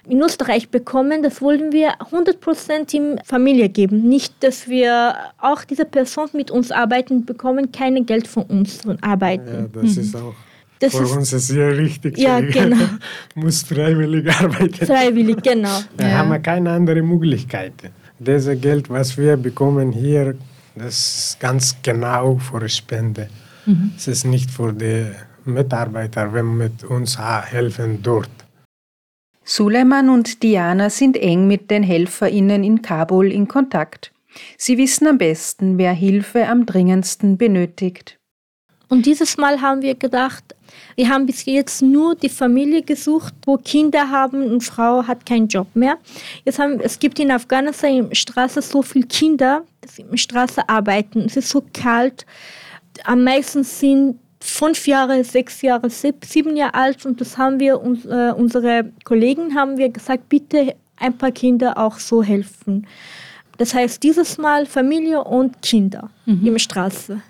in 0.09 0.21
Österreich 0.21 0.67
bekommen, 0.67 1.23
das 1.23 1.41
wollen 1.41 1.71
wir 1.71 1.93
100% 2.11 2.93
in 2.93 3.21
Familie 3.23 3.69
geben. 3.69 4.09
Nicht, 4.09 4.33
dass 4.41 4.67
wir 4.67 5.15
auch 5.39 5.63
diese 5.63 5.85
Person 5.85 6.27
mit 6.33 6.51
uns 6.51 6.69
arbeiten, 6.69 7.23
bekommen 7.23 7.71
kein 7.71 8.05
Geld 8.05 8.27
von 8.27 8.43
uns 8.43 8.81
von 8.81 9.01
arbeiten. 9.01 9.69
Ja, 9.73 9.81
das 9.81 9.95
mhm. 9.95 10.01
ist 10.01 10.15
auch 10.17 10.35
das 10.79 10.95
Für 10.95 11.07
uns 11.07 11.31
ist 11.31 11.51
ja 11.51 11.67
richtig. 11.69 12.17
Ja, 12.17 12.41
genau. 12.41 12.77
muss 13.35 13.63
freiwillig 13.63 14.29
arbeiten. 14.29 14.85
Freiwillig, 14.85 15.41
genau. 15.41 15.79
Da 15.97 16.07
ja. 16.07 16.17
haben 16.17 16.29
wir 16.29 16.39
keine 16.39 16.71
andere 16.71 17.01
Möglichkeit. 17.01 17.73
Das 18.19 18.47
Geld, 18.59 18.89
was 18.89 19.17
wir 19.17 19.37
bekommen 19.37 19.91
hier, 19.91 20.35
das 20.75 21.27
ist 21.33 21.39
ganz 21.39 21.75
genau 21.81 22.37
für 22.37 22.67
Spende. 22.67 23.29
Mhm. 23.65 23.91
Es 23.95 24.07
ist 24.07 24.25
nicht 24.25 24.51
für 24.51 24.73
die 24.73 25.05
Mitarbeiter, 25.45 26.33
wenn 26.33 26.57
mit 26.57 26.83
uns 26.83 27.17
helfen 27.19 28.01
dort. 28.01 28.29
Suleiman 29.45 30.09
und 30.09 30.41
Diana 30.41 30.89
sind 30.89 31.17
eng 31.17 31.47
mit 31.47 31.69
den 31.69 31.83
HelferInnen 31.83 32.63
in 32.63 32.81
Kabul 32.81 33.31
in 33.31 33.47
Kontakt. 33.47 34.13
Sie 34.57 34.77
wissen 34.77 35.07
am 35.07 35.17
besten, 35.17 35.77
wer 35.77 35.93
Hilfe 35.93 36.47
am 36.47 36.65
dringendsten 36.65 37.37
benötigt. 37.37 38.19
Und 38.89 39.05
dieses 39.05 39.37
Mal 39.37 39.61
haben 39.61 39.81
wir 39.81 39.95
gedacht, 39.95 40.43
wir 40.95 41.09
haben 41.09 41.25
bis 41.25 41.45
jetzt 41.45 41.81
nur 41.81 42.15
die 42.15 42.29
Familie 42.29 42.81
gesucht, 42.81 43.33
wo 43.45 43.57
Kinder 43.57 44.09
haben 44.09 44.43
und 44.43 44.61
Frau 44.61 45.05
hat 45.05 45.25
keinen 45.25 45.47
Job 45.47 45.67
mehr. 45.75 45.97
Jetzt 46.45 46.59
haben, 46.59 46.79
es 46.79 46.99
gibt 46.99 47.19
in 47.19 47.31
Afghanistan 47.31 47.95
in 47.95 48.09
der 48.09 48.15
Straße 48.15 48.61
so 48.61 48.81
viele 48.81 49.07
Kinder, 49.07 49.63
die 49.97 50.03
der 50.03 50.17
Straße 50.17 50.67
arbeiten. 50.67 51.21
Es 51.21 51.37
ist 51.37 51.49
so 51.49 51.63
kalt. 51.73 52.25
Am 53.05 53.23
meisten 53.23 53.63
sind 53.63 54.19
fünf 54.39 54.87
Jahre, 54.87 55.23
sechs 55.23 55.61
Jahre, 55.61 55.89
sieben 55.89 56.55
Jahre 56.55 56.73
alt 56.73 57.05
und 57.05 57.21
das 57.21 57.37
haben 57.37 57.59
wir, 57.59 57.81
uns, 57.81 58.05
äh, 58.05 58.33
unsere 58.35 58.91
Kollegen 59.05 59.55
haben 59.55 59.77
wir 59.77 59.89
gesagt, 59.89 60.27
bitte 60.29 60.75
ein 60.97 61.17
paar 61.17 61.31
Kinder 61.31 61.77
auch 61.77 61.97
so 61.97 62.21
helfen. 62.21 62.85
Das 63.63 63.73
heißt 63.73 64.03
dieses 64.03 64.37
Mal 64.37 64.65
Familie 64.65 65.23
und 65.23 65.61
Kinder 65.61 66.09
mhm. 66.25 66.45
in 66.45 66.51
der 66.51 66.59
Straße. 66.59 67.21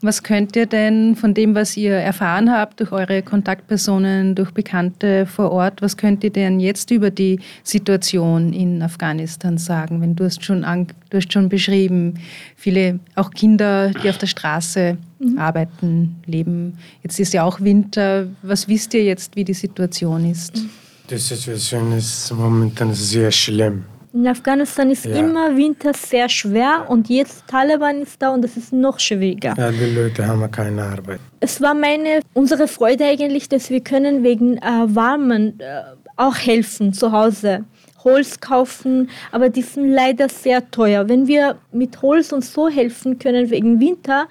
Was 0.00 0.22
könnt 0.22 0.54
ihr 0.54 0.66
denn 0.66 1.16
von 1.16 1.34
dem, 1.34 1.56
was 1.56 1.76
ihr 1.76 1.94
erfahren 1.94 2.52
habt, 2.52 2.78
durch 2.78 2.92
eure 2.92 3.20
Kontaktpersonen, 3.20 4.36
durch 4.36 4.52
Bekannte 4.52 5.26
vor 5.26 5.50
Ort, 5.50 5.82
was 5.82 5.96
könnt 5.96 6.22
ihr 6.22 6.30
denn 6.30 6.60
jetzt 6.60 6.92
über 6.92 7.10
die 7.10 7.40
Situation 7.64 8.52
in 8.52 8.80
Afghanistan 8.80 9.58
sagen? 9.58 10.00
Wenn 10.00 10.14
du 10.14 10.22
hast 10.24 10.44
schon, 10.44 10.62
an, 10.62 10.86
du 11.10 11.16
hast 11.16 11.32
schon 11.32 11.48
beschrieben, 11.48 12.14
viele 12.54 13.00
auch 13.16 13.32
Kinder, 13.32 13.90
die 13.90 14.08
auf 14.08 14.18
der 14.18 14.28
Straße 14.28 14.96
mhm. 15.18 15.36
arbeiten, 15.36 16.22
leben. 16.26 16.78
Jetzt 17.02 17.18
ist 17.18 17.34
ja 17.34 17.42
auch 17.42 17.60
Winter. 17.60 18.28
Was 18.42 18.68
wisst 18.68 18.94
ihr 18.94 19.02
jetzt, 19.02 19.34
wie 19.34 19.42
die 19.42 19.52
Situation 19.52 20.30
ist? 20.30 20.62
Die 21.10 21.16
Situation 21.16 21.90
ist 21.90 22.32
momentan 22.32 22.94
sehr 22.94 23.32
schlimm. 23.32 23.86
In 24.14 24.26
Afghanistan 24.26 24.90
ist 24.90 25.06
ja. 25.06 25.16
immer 25.16 25.56
Winter 25.56 25.92
sehr 25.94 26.28
schwer 26.28 26.84
und 26.88 27.08
jetzt 27.08 27.46
Taliban 27.46 28.02
ist 28.02 28.20
da 28.20 28.28
und 28.30 28.44
es 28.44 28.58
ist 28.58 28.72
noch 28.72 29.00
schwieriger. 29.00 29.54
Ja, 29.56 29.70
die 29.70 29.94
Leute 29.94 30.26
haben 30.26 30.50
keine 30.50 30.82
Arbeit. 30.82 31.18
Es 31.40 31.62
war 31.62 31.72
meine, 31.72 32.20
unsere 32.34 32.68
Freude 32.68 33.06
eigentlich, 33.06 33.48
dass 33.48 33.70
wir 33.70 33.80
können 33.80 34.22
wegen 34.22 34.58
äh, 34.58 34.62
Warmen 34.62 35.58
äh, 35.60 35.82
auch 36.16 36.36
helfen 36.36 36.92
zu 36.92 37.10
Hause. 37.10 37.64
Holz 38.04 38.40
kaufen, 38.40 39.10
aber 39.30 39.48
die 39.48 39.62
sind 39.62 39.88
leider 39.88 40.28
sehr 40.28 40.70
teuer. 40.70 41.08
Wenn 41.08 41.28
wir 41.28 41.58
mit 41.70 42.02
Holz 42.02 42.32
und 42.32 42.44
so 42.44 42.68
helfen 42.68 43.18
können 43.18 43.48
wegen 43.50 43.80
Winter, 43.80 44.26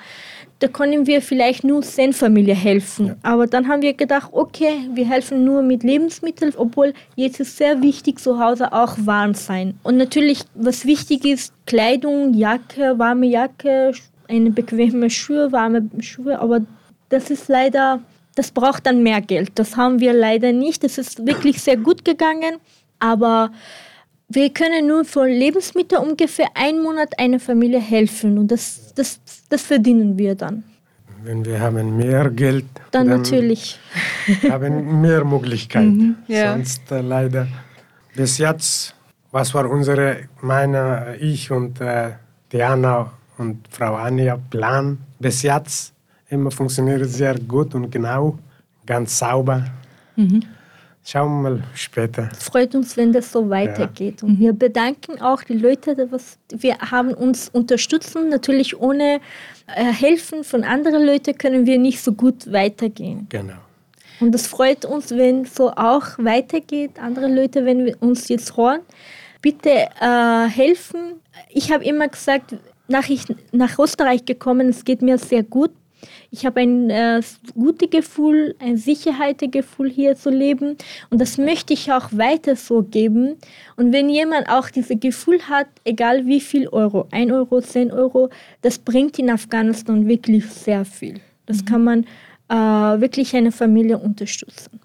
da 0.61 0.67
können 0.67 1.07
wir 1.07 1.23
vielleicht 1.23 1.63
nur 1.63 1.81
Zen-Familie 1.81 2.53
helfen. 2.53 3.07
Ja. 3.07 3.15
Aber 3.23 3.47
dann 3.47 3.67
haben 3.67 3.81
wir 3.81 3.93
gedacht, 3.93 4.29
okay, 4.31 4.87
wir 4.93 5.09
helfen 5.09 5.43
nur 5.43 5.63
mit 5.63 5.81
Lebensmitteln, 5.83 6.53
obwohl 6.55 6.93
jetzt 7.15 7.39
ist 7.39 7.57
sehr 7.57 7.81
wichtig, 7.81 8.19
zu 8.19 8.39
Hause 8.39 8.71
auch 8.71 8.95
warm 8.99 9.33
sein. 9.33 9.73
Und 9.81 9.97
natürlich, 9.97 10.43
was 10.53 10.85
wichtig 10.85 11.25
ist, 11.25 11.51
Kleidung, 11.65 12.35
Jacke, 12.35 12.99
warme 12.99 13.25
Jacke, 13.25 13.91
eine 14.27 14.51
bequeme 14.51 15.09
Schuhe, 15.09 15.51
warme 15.51 15.89
Schuhe, 15.99 16.39
aber 16.39 16.61
das 17.09 17.31
ist 17.31 17.49
leider, 17.49 17.99
das 18.35 18.51
braucht 18.51 18.85
dann 18.85 19.01
mehr 19.01 19.19
Geld. 19.19 19.53
Das 19.55 19.75
haben 19.77 19.99
wir 19.99 20.13
leider 20.13 20.51
nicht. 20.51 20.83
Das 20.83 20.99
ist 20.99 21.25
wirklich 21.25 21.59
sehr 21.59 21.77
gut 21.77 22.05
gegangen, 22.05 22.57
aber 22.99 23.51
wir 24.33 24.49
können 24.53 24.87
nur 24.87 25.05
für 25.05 25.27
Lebensmittel 25.27 25.97
ungefähr 25.97 26.47
einen 26.55 26.81
Monat 26.81 27.17
einer 27.19 27.39
Familie 27.39 27.79
helfen 27.79 28.37
und 28.37 28.49
das, 28.49 28.93
das, 28.95 29.19
das 29.49 29.61
verdienen 29.61 30.17
wir 30.17 30.35
dann. 30.35 30.63
Wenn 31.23 31.45
wir 31.45 31.59
haben 31.59 31.97
mehr 31.97 32.29
Geld, 32.31 32.65
dann, 32.91 33.07
dann 33.07 33.21
natürlich 33.21 33.79
haben 34.49 35.01
mehr 35.01 35.23
Möglichkeiten. 35.23 35.97
Mhm, 35.97 36.15
ja. 36.27 36.53
Sonst 36.53 36.91
äh, 36.91 37.01
leider 37.01 37.47
bis 38.15 38.37
jetzt, 38.37 38.95
was 39.31 39.53
war 39.53 39.69
unsere, 39.69 40.29
meine, 40.41 41.15
ich 41.19 41.51
und 41.51 41.79
äh, 41.79 42.11
Diana 42.51 43.11
und 43.37 43.67
Frau 43.69 43.95
Anja 43.95 44.37
Plan 44.49 44.97
bis 45.19 45.43
jetzt 45.43 45.93
immer 46.29 46.49
funktioniert 46.49 47.07
sehr 47.09 47.37
gut 47.39 47.75
und 47.75 47.91
genau, 47.91 48.39
ganz 48.85 49.19
sauber. 49.19 49.65
Mhm. 50.15 50.43
Schauen 51.03 51.41
wir 51.41 51.49
mal 51.49 51.63
später. 51.73 52.29
Es 52.31 52.43
freut 52.43 52.75
uns, 52.75 52.95
wenn 52.95 53.11
das 53.11 53.31
so 53.31 53.49
weitergeht. 53.49 54.21
Ja. 54.21 54.27
Und 54.27 54.39
wir 54.39 54.53
bedanken 54.53 55.19
auch 55.19 55.41
die 55.43 55.57
Leute, 55.57 56.07
was 56.11 56.37
wir 56.49 56.77
haben 56.77 57.13
uns 57.13 57.49
unterstützen. 57.49 58.29
Natürlich 58.29 58.79
ohne 58.79 59.19
äh, 59.75 59.85
Helfen 59.85 60.43
von 60.43 60.63
anderen 60.63 61.03
Leuten 61.03 61.35
können 61.37 61.65
wir 61.65 61.79
nicht 61.79 62.01
so 62.01 62.13
gut 62.13 62.51
weitergehen. 62.51 63.25
Genau. 63.29 63.55
Und 64.19 64.35
es 64.35 64.45
freut 64.45 64.85
uns, 64.85 65.09
wenn 65.09 65.45
so 65.45 65.71
auch 65.71 66.05
weitergeht. 66.19 66.91
Andere 67.01 67.27
Leute, 67.27 67.65
wenn 67.65 67.85
wir 67.85 67.97
uns 67.99 68.29
jetzt 68.29 68.55
hören, 68.55 68.81
bitte 69.41 69.87
äh, 69.99 70.47
helfen. 70.47 71.19
Ich 71.49 71.71
habe 71.71 71.83
immer 71.83 72.07
gesagt, 72.07 72.55
nach 72.87 73.09
ich 73.09 73.23
nach 73.51 73.79
Österreich 73.79 74.25
gekommen, 74.25 74.69
es 74.69 74.85
geht 74.85 75.01
mir 75.01 75.17
sehr 75.17 75.41
gut. 75.41 75.71
Ich 76.33 76.45
habe 76.45 76.61
ein 76.61 76.89
äh, 76.89 77.21
gutes 77.55 77.89
Gefühl, 77.89 78.55
ein 78.59 78.77
Sicherheitsgefühl 78.77 79.89
hier 79.89 80.15
zu 80.15 80.29
leben 80.29 80.77
und 81.09 81.19
das 81.19 81.37
möchte 81.37 81.73
ich 81.73 81.91
auch 81.91 82.07
weiter 82.13 82.55
so 82.55 82.83
geben. 82.83 83.35
Und 83.75 83.91
wenn 83.91 84.09
jemand 84.09 84.47
auch 84.47 84.69
dieses 84.69 84.97
Gefühl 84.97 85.41
hat, 85.49 85.67
egal 85.83 86.25
wie 86.25 86.39
viel 86.39 86.69
Euro, 86.69 87.05
1 87.11 87.31
Euro, 87.33 87.59
10 87.59 87.91
Euro, 87.91 88.29
das 88.61 88.79
bringt 88.79 89.19
in 89.19 89.29
Afghanistan 89.29 90.07
wirklich 90.07 90.45
sehr 90.45 90.85
viel. 90.85 91.19
Das 91.47 91.63
mhm. 91.63 91.65
kann 91.65 91.83
man 91.83 92.05
äh, 92.47 93.01
wirklich 93.01 93.35
eine 93.35 93.51
Familie 93.51 93.97
unterstützen. 93.97 94.79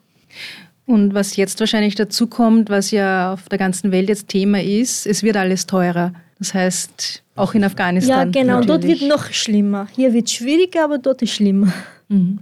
Und 0.85 1.15
was 1.15 1.37
jetzt 1.37 1.61
wahrscheinlich 1.61 1.95
dazu 1.95 2.27
kommt, 2.27 2.71
was 2.71 2.91
ja 2.91 3.33
auf 3.33 3.49
der 3.49 3.59
ganzen 3.59 3.93
Welt 3.93 4.09
jetzt 4.09 4.29
Thema 4.29 4.61
ist, 4.61 5.07
es 5.07 5.23
wird 5.23 5.37
alles 5.37 5.67
teurer. 5.67 6.13
Das 6.39 6.55
heißt, 6.55 7.23
auch 7.37 7.55
in 7.55 7.65
Afghanistan. 7.65 8.33
Ja, 8.33 8.41
genau. 8.43 8.61
Natürlich. 8.61 8.67
Dort 8.67 9.01
wird 9.01 9.11
noch 9.11 9.33
schlimmer. 9.33 9.87
Hier 9.95 10.13
wird 10.13 10.27
es 10.27 10.33
schwieriger, 10.33 10.85
aber 10.85 10.99
dort 10.99 11.23
ist 11.23 11.33
schlimmer. 11.33 11.73
Mhm. 12.09 12.39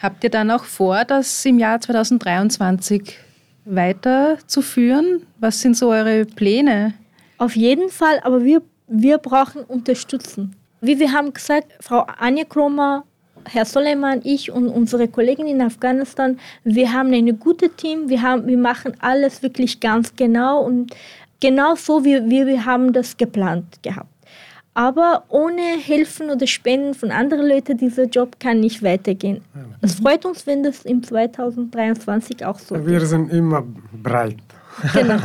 Habt 0.00 0.24
ihr 0.24 0.30
dann 0.30 0.50
auch 0.50 0.64
vor, 0.64 1.04
das 1.04 1.44
im 1.44 1.58
Jahr 1.58 1.80
2023 1.80 3.18
weiterzuführen? 3.64 5.26
Was 5.38 5.60
sind 5.60 5.76
so 5.76 5.90
eure 5.90 6.24
Pläne? 6.24 6.94
Auf 7.36 7.54
jeden 7.54 7.88
Fall, 7.90 8.20
aber 8.22 8.44
wir, 8.44 8.62
wir 8.88 9.18
brauchen 9.18 9.62
Unterstützung. 9.62 10.52
Wie 10.80 10.98
wir 10.98 11.12
haben 11.12 11.32
gesagt, 11.32 11.72
Frau 11.80 12.06
Anja 12.18 12.44
Kromer, 12.44 13.04
Herr 13.44 13.64
Soleiman, 13.64 14.20
ich 14.24 14.50
und 14.50 14.68
unsere 14.68 15.08
Kollegen 15.08 15.46
in 15.46 15.60
Afghanistan, 15.60 16.38
wir 16.64 16.92
haben 16.92 17.12
ein 17.12 17.38
gutes 17.38 17.70
Team, 17.76 18.08
wir, 18.08 18.22
haben, 18.22 18.46
wir 18.46 18.58
machen 18.58 18.94
alles 19.00 19.42
wirklich 19.42 19.80
ganz 19.80 20.14
genau 20.14 20.62
und 20.62 20.94
genau 21.40 21.74
so, 21.74 22.04
wie, 22.04 22.18
wie 22.30 22.46
wir 22.46 22.64
haben 22.64 22.92
das 22.92 23.16
geplant 23.16 23.82
gehabt. 23.82 24.08
Aber 24.78 25.24
ohne 25.28 25.76
Hilfen 25.76 26.30
oder 26.30 26.46
Spenden 26.46 26.94
von 26.94 27.10
anderen 27.10 27.48
Leuten, 27.48 27.76
dieser 27.76 28.04
Job 28.04 28.38
kann 28.38 28.60
nicht 28.60 28.80
weitergehen. 28.80 29.40
Es 29.80 29.96
freut 29.96 30.24
uns, 30.24 30.46
wenn 30.46 30.62
das 30.62 30.84
im 30.84 31.02
2023 31.02 32.46
auch 32.46 32.60
so 32.60 32.76
ist. 32.76 32.86
Wir 32.86 33.04
sind 33.04 33.32
immer 33.32 33.64
bereit. 33.92 34.36
Genau. 34.92 35.18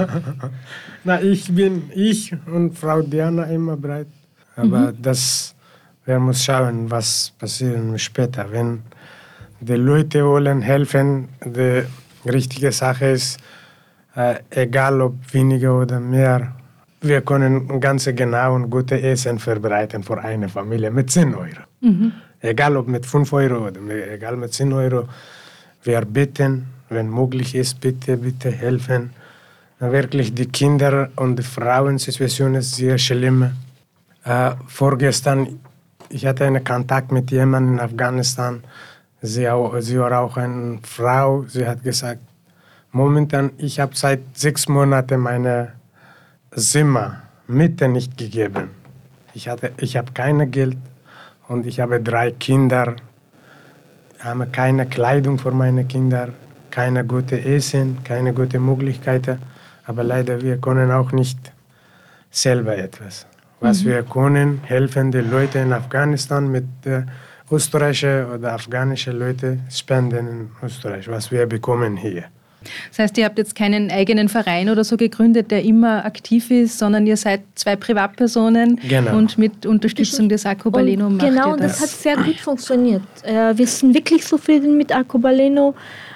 Na, 1.03 1.21
ich 1.21 1.53
bin, 1.53 1.83
ich 1.93 2.35
und 2.47 2.75
Frau 2.75 3.03
Diana 3.03 3.43
immer 3.43 3.77
bereit. 3.77 4.07
Aber 4.55 4.91
mhm. 4.91 4.97
das, 4.99 5.53
wir 6.05 6.19
müssen 6.19 6.41
schauen, 6.41 6.89
was 6.89 7.31
passiert 7.37 7.77
später. 8.01 8.51
Wenn 8.51 8.81
die 9.61 9.75
Leute 9.75 10.25
wollen 10.25 10.63
helfen, 10.63 11.29
die 11.45 11.83
richtige 12.27 12.71
Sache 12.71 13.05
ist, 13.05 13.37
äh, 14.15 14.33
egal 14.49 14.99
ob 14.99 15.13
weniger 15.31 15.79
oder 15.79 15.99
mehr, 15.99 16.55
wir 17.03 17.21
können 17.21 17.79
ganz 17.79 18.05
genau 18.05 18.55
und 18.55 18.69
gute 18.69 19.01
Essen 19.01 19.39
vorbereiten 19.39 20.03
für 20.03 20.19
eine 20.19 20.49
Familie 20.49 20.89
mit 20.91 21.11
10 21.11 21.35
Euro. 21.35 21.63
Mhm. 21.81 22.11
Egal 22.39 22.77
ob 22.77 22.87
mit 22.87 23.05
5 23.05 23.31
Euro 23.33 23.67
oder 23.67 23.79
mit, 23.79 24.07
egal 24.07 24.37
mit 24.37 24.53
10 24.53 24.73
Euro. 24.73 25.07
Wir 25.83 26.01
bitten, 26.05 26.65
wenn 26.89 27.09
möglich 27.09 27.55
ist, 27.55 27.79
bitte, 27.79 28.17
bitte 28.17 28.51
helfen. 28.51 29.11
Wirklich, 29.79 30.33
die 30.33 30.45
Kinder- 30.45 31.09
und 31.17 31.37
die 31.37 31.43
Frauensituation 31.43 32.55
ist 32.55 32.75
sehr 32.75 32.97
schlimm. 32.97 33.51
Äh, 34.23 34.51
vorgestern, 34.67 35.59
ich 36.09 36.25
hatte 36.25 36.45
einen 36.45 36.63
Kontakt 36.63 37.11
mit 37.11 37.31
jemandem 37.31 37.75
in 37.75 37.79
Afghanistan. 37.81 38.63
Sie, 39.21 39.49
auch, 39.49 39.77
sie 39.79 39.99
war 39.99 40.19
auch 40.19 40.37
eine 40.37 40.79
Frau. 40.83 41.43
Sie 41.47 41.67
hat 41.67 41.83
gesagt, 41.83 42.19
Momentan, 42.95 43.49
ich 43.57 43.79
habe 43.79 43.95
seit 43.95 44.19
sechs 44.37 44.69
Monaten 44.69 45.19
meine 45.19 45.73
Zimmer 46.55 47.23
Miete 47.47 47.87
nicht 47.87 48.17
gegeben. 48.17 48.69
Ich, 49.33 49.47
hatte, 49.49 49.71
ich 49.77 49.97
habe 49.97 50.11
kein 50.13 50.51
Geld 50.51 50.77
und 51.47 51.65
ich 51.65 51.79
habe 51.79 51.99
drei 52.01 52.31
Kinder. 52.31 52.95
Ich 54.17 54.23
habe 54.23 54.47
keine 54.47 54.85
Kleidung 54.85 55.37
für 55.37 55.51
meine 55.51 55.85
Kinder, 55.85 56.29
keine 56.71 57.03
gute 57.05 57.43
Essen, 57.43 57.97
keine 58.03 58.33
gute 58.33 58.59
Möglichkeiten. 58.59 59.39
Aber 59.85 60.03
leider, 60.03 60.41
wir 60.41 60.57
können 60.57 60.91
auch 60.91 61.11
nicht 61.11 61.51
selber 62.31 62.77
etwas. 62.77 63.27
Was 63.59 63.83
mhm. 63.83 63.87
wir 63.89 64.03
können, 64.03 64.61
helfen 64.63 65.11
die 65.11 65.19
Leute 65.19 65.59
in 65.59 65.73
Afghanistan 65.73 66.49
mit 66.49 66.65
äh, 66.85 67.03
österreichischen 67.51 68.25
oder 68.31 68.53
afghanischen 68.53 69.19
Leuten 69.19 69.63
spenden 69.69 70.27
in 70.27 70.49
Österreich, 70.61 71.07
was 71.09 71.31
wir 71.31 71.45
bekommen 71.45 71.97
hier. 71.97 72.25
Das 72.89 72.99
heißt, 72.99 73.17
ihr 73.17 73.25
habt 73.25 73.37
jetzt 73.37 73.55
keinen 73.55 73.91
eigenen 73.91 74.29
Verein 74.29 74.69
oder 74.69 74.83
so 74.83 74.97
gegründet, 74.97 75.51
der 75.51 75.63
immer 75.63 76.05
aktiv 76.05 76.51
ist, 76.51 76.77
sondern 76.77 77.05
ihr 77.07 77.17
seid 77.17 77.41
zwei 77.55 77.75
Privatpersonen 77.75 78.79
genau. 78.87 79.17
und 79.17 79.37
mit 79.37 79.65
Unterstützung 79.65 80.29
des 80.29 80.45
Arcobaleno 80.45 81.09
macht 81.09 81.27
Genau, 81.27 81.51
ihr 81.51 81.57
das. 81.57 81.79
das 81.79 81.81
hat 81.81 81.89
sehr 81.89 82.17
gut 82.17 82.39
funktioniert. 82.39 83.03
Äh, 83.23 83.57
wir 83.57 83.67
sind 83.67 83.93
wirklich 83.93 84.25
zufrieden 84.25 84.77
mit 84.77 84.93
Arcobaleno, 84.93 85.75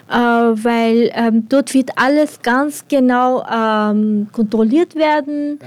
äh, 0.10 0.13
weil 0.13 1.12
ähm, 1.13 1.45
dort 1.49 1.73
wird 1.73 1.91
alles 1.95 2.41
ganz 2.41 2.86
genau 2.88 3.45
ähm, 3.45 4.27
kontrolliert 4.31 4.95
werden. 4.95 5.60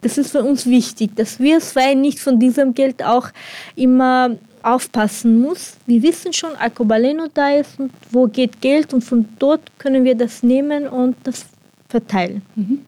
Das 0.00 0.18
ist 0.18 0.32
für 0.32 0.42
uns 0.42 0.66
wichtig, 0.66 1.14
dass 1.14 1.38
wir 1.38 1.60
zwei 1.60 1.94
nicht 1.94 2.18
von 2.18 2.38
diesem 2.38 2.74
Geld 2.74 3.04
auch 3.04 3.28
immer 3.76 4.36
aufpassen 4.62 5.40
muss. 5.40 5.76
Wir 5.86 6.02
wissen 6.02 6.32
schon, 6.32 6.54
Alcobaleno 6.56 7.26
da 7.32 7.50
ist 7.50 7.78
und 7.78 7.90
wo 8.10 8.26
geht 8.26 8.60
Geld 8.60 8.92
und 8.94 9.02
von 9.02 9.28
dort 9.38 9.60
können 9.78 10.04
wir 10.04 10.14
das 10.14 10.42
nehmen 10.42 10.86
und 10.86 11.16
das 11.24 11.46
verteilen. 11.88 12.42
Mhm. 12.54 12.80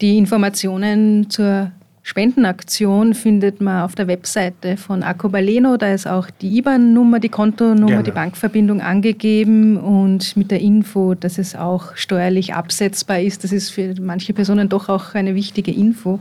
Die 0.00 0.18
Informationen 0.18 1.28
zur 1.28 1.72
Spendenaktion 2.08 3.14
findet 3.14 3.60
man 3.60 3.82
auf 3.82 3.96
der 3.96 4.06
Webseite 4.06 4.76
von 4.76 5.02
Acobaleno. 5.02 5.76
Da 5.76 5.92
ist 5.92 6.06
auch 6.06 6.30
die 6.30 6.58
IBAN-Nummer, 6.58 7.18
die 7.18 7.28
Kontonummer, 7.28 7.86
genau. 7.88 8.02
die 8.02 8.12
Bankverbindung 8.12 8.80
angegeben 8.80 9.76
und 9.76 10.36
mit 10.36 10.52
der 10.52 10.60
Info, 10.60 11.14
dass 11.14 11.36
es 11.36 11.56
auch 11.56 11.96
steuerlich 11.96 12.54
absetzbar 12.54 13.18
ist. 13.18 13.42
Das 13.42 13.50
ist 13.50 13.70
für 13.70 13.92
manche 14.00 14.32
Personen 14.34 14.68
doch 14.68 14.88
auch 14.88 15.14
eine 15.14 15.34
wichtige 15.34 15.72
Info. 15.72 16.20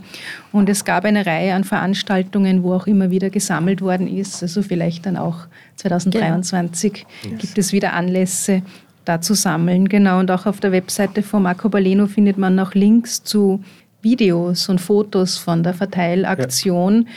Und 0.52 0.70
es 0.70 0.86
gab 0.86 1.06
eine 1.06 1.24
Reihe 1.24 1.54
an 1.54 1.64
Veranstaltungen, 1.64 2.64
wo 2.64 2.74
auch 2.74 2.88
immer 2.88 3.12
wieder 3.12 3.30
gesammelt 3.30 3.84
worden 3.84 4.08
ist. 4.08 4.42
Also 4.42 4.64
vielleicht 4.64 5.06
dann 5.06 5.18
auch 5.18 5.42
2023 5.76 7.06
genau. 7.22 7.38
gibt 7.38 7.60
es 7.60 7.74
wieder 7.74 7.94
Anlässe, 7.94 8.64
da 9.06 9.22
zu 9.22 9.36
sammeln. 9.36 9.88
Genau, 9.88 10.20
und 10.20 10.32
auch 10.32 10.48
auf 10.48 10.60
der 10.60 10.72
Webseite 10.72 11.22
von 11.22 11.44
Marco 11.44 11.70
Baleno 11.70 12.08
findet 12.08 12.40
man 12.40 12.56
noch 12.56 12.74
Links 12.74 13.24
zu 13.24 13.64
Videos 14.06 14.70
und 14.70 14.80
Fotos 14.80 15.38
von 15.38 15.64
der 15.64 15.74
Verteilaktion, 15.74 17.02
ja. 17.02 17.14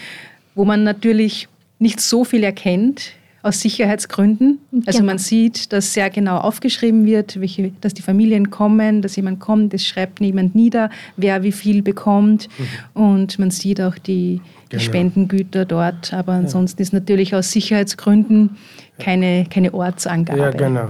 wo 0.56 0.64
man 0.64 0.82
natürlich 0.82 1.46
nicht 1.78 2.00
so 2.00 2.24
viel 2.24 2.42
erkennt 2.42 3.12
aus 3.42 3.60
Sicherheitsgründen. 3.60 4.58
Also 4.86 4.98
genau. 4.98 5.12
man 5.12 5.18
sieht, 5.18 5.72
dass 5.72 5.94
sehr 5.94 6.10
genau 6.10 6.38
aufgeschrieben 6.38 7.06
wird, 7.06 7.40
welche, 7.40 7.70
dass 7.80 7.94
die 7.94 8.02
Familien 8.02 8.50
kommen, 8.50 9.00
dass 9.00 9.14
jemand 9.14 9.38
kommt, 9.38 9.74
es 9.74 9.86
schreibt 9.86 10.20
niemand 10.20 10.56
nieder, 10.56 10.90
wer 11.16 11.42
wie 11.44 11.52
viel 11.52 11.82
bekommt. 11.82 12.48
Mhm. 12.58 13.00
Und 13.00 13.38
man 13.38 13.50
sieht 13.50 13.80
auch 13.80 13.96
die, 13.96 14.40
die 14.72 14.76
genau. 14.76 14.82
Spendengüter 14.82 15.64
dort. 15.66 16.12
Aber 16.12 16.32
ansonsten 16.32 16.80
ja. 16.80 16.82
ist 16.82 16.92
natürlich 16.92 17.34
aus 17.34 17.52
Sicherheitsgründen 17.52 18.56
keine, 18.98 19.46
keine 19.48 19.72
Ortsangabe. 19.72 20.40
Ja, 20.40 20.50
genau. 20.50 20.88